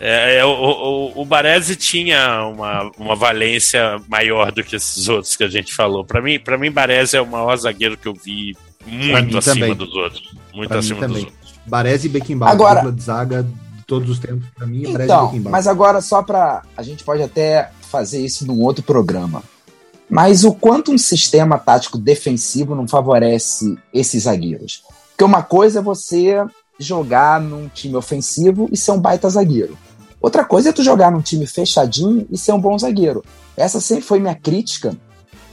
[0.00, 5.34] É, é, o, o, o Baresi tinha uma, uma valência maior do que esses outros
[5.34, 6.04] que a gente falou.
[6.04, 9.74] Para mim, para mim Baresi é o maior zagueiro que eu vi muito acima também.
[9.74, 10.22] dos outros.
[10.54, 11.38] Muito pra acima dos outros.
[11.66, 15.32] Baresi e Beckenbauer, agora, dupla de zaga de todos os tempos, para mim, é então,
[15.44, 19.42] Mas agora, só para A gente pode até fazer isso num outro programa.
[20.08, 24.82] Mas o quanto um sistema tático defensivo não favorece esses zagueiros?
[25.10, 26.42] Porque uma coisa é você
[26.78, 29.76] jogar num time ofensivo e ser um baita zagueiro.
[30.20, 33.24] Outra coisa é tu jogar num time fechadinho e ser um bom zagueiro.
[33.56, 34.96] Essa sempre foi minha crítica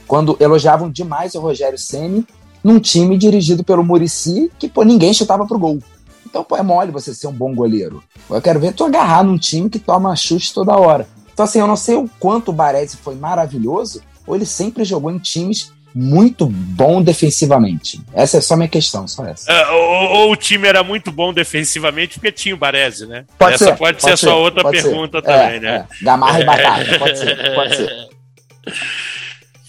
[0.06, 2.26] quando elogiavam demais o Rogério Ceni
[2.62, 5.78] num time dirigido pelo Murici, que pô, ninguém chutava pro gol.
[6.24, 8.02] Então, pô, é mole você ser um bom goleiro.
[8.28, 11.08] Eu quero ver tu agarrar num time que toma chute toda hora.
[11.32, 15.10] Então, assim, eu não sei o quanto o Baresi foi maravilhoso, ou ele sempre jogou
[15.10, 18.02] em times muito bom defensivamente.
[18.12, 19.50] Essa é só minha questão, só essa.
[19.50, 23.24] É, ou, ou, o time era muito bom defensivamente porque tinha o Baresi, né?
[23.38, 25.26] Pode essa ser, pode, pode ser, ser só outra pergunta ser.
[25.26, 25.86] também, é, né?
[25.90, 26.04] É.
[26.04, 28.08] Gamarra e batata, pode ser, pode ser.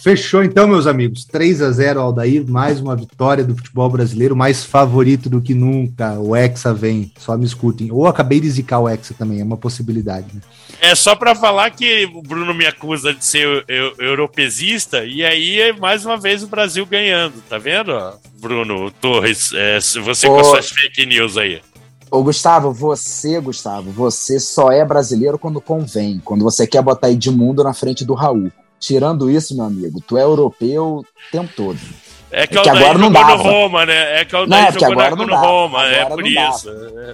[0.08, 1.26] Fechou então, meus amigos.
[1.26, 6.14] 3 a 0 Aldair, mais uma vitória do futebol brasileiro, mais favorito do que nunca.
[6.14, 7.92] O Hexa vem, só me escutem.
[7.92, 10.28] Ou acabei de zicar o Hexa também, é uma possibilidade.
[10.34, 10.40] Né?
[10.80, 15.74] É só para falar que o Bruno me acusa de ser eu, europezista, e aí,
[15.78, 17.92] mais uma vez, o Brasil ganhando, tá vendo,
[18.40, 19.52] Bruno Torres?
[19.54, 20.38] É, você Ô...
[20.38, 21.62] com suas fake news aí.
[22.10, 27.62] Ô, Gustavo, você, Gustavo, você só é brasileiro quando convém, quando você quer botar Edmundo
[27.62, 28.50] na frente do Raul.
[28.80, 31.80] Tirando isso, meu amigo, tu é europeu o tempo todo.
[32.32, 33.36] É que, é que agora não dá.
[33.36, 34.22] no Roma, né?
[34.22, 36.70] É que o não, é jogou agora na, no Roma, agora é por isso.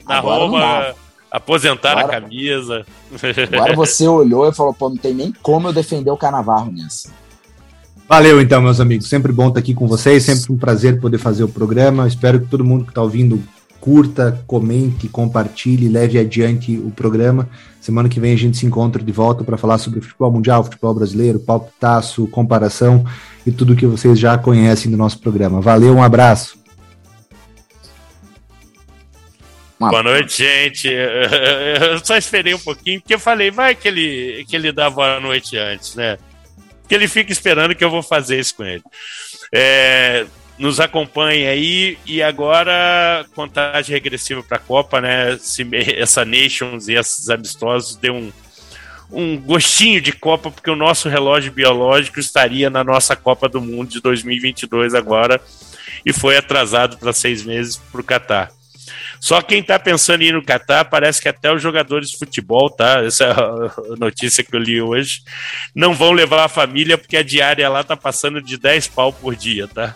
[0.07, 0.95] Na agora Roma,
[1.32, 2.86] aposentaram agora, a camisa.
[3.53, 7.11] Agora você olhou e falou, pô, não tem nem como eu defender o Canavarro nessa.
[8.07, 9.07] Valeu então, meus amigos.
[9.07, 12.07] Sempre bom estar aqui com vocês, sempre um prazer poder fazer o programa.
[12.07, 13.41] Espero que todo mundo que está ouvindo
[13.84, 17.50] curta, comente, compartilhe, leve adiante o programa.
[17.82, 20.94] Semana que vem a gente se encontra de volta para falar sobre futebol mundial, futebol
[20.94, 23.06] brasileiro, palpitaço, comparação
[23.46, 25.60] e tudo que vocês já conhecem do nosso programa.
[25.60, 26.58] Valeu, um abraço.
[29.78, 30.88] Boa noite, gente.
[30.88, 35.20] Eu só esperei um pouquinho, porque eu falei, vai que ele, que ele dá boa
[35.20, 36.18] noite antes, né?
[36.88, 38.84] Que ele fica esperando que eu vou fazer isso com ele.
[39.54, 40.26] É,
[40.58, 45.38] nos acompanhe aí e agora contagem regressiva para a Copa, né?
[45.97, 48.32] essa Nations e esses amistosos deu um,
[49.12, 53.89] um gostinho de Copa, porque o nosso relógio biológico estaria na nossa Copa do Mundo
[53.89, 55.41] de 2022 agora
[56.06, 58.51] e foi atrasado para seis meses para o Catar.
[59.20, 62.70] Só quem está pensando em ir no Catar, parece que até os jogadores de futebol,
[62.70, 63.06] tá?
[63.06, 65.22] Essa é a notícia que eu li hoje,
[65.74, 69.34] não vão levar a família porque a diária lá tá passando de 10 pau por
[69.34, 69.95] dia, tá?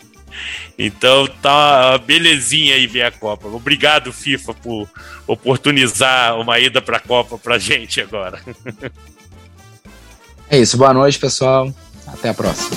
[0.77, 3.47] Então tá belezinha aí ver a Copa.
[3.47, 4.89] Obrigado, FIFA, por
[5.25, 8.41] oportunizar uma ida para a Copa pra gente agora.
[10.49, 11.73] É isso, boa noite, pessoal.
[12.07, 12.69] Até a próxima.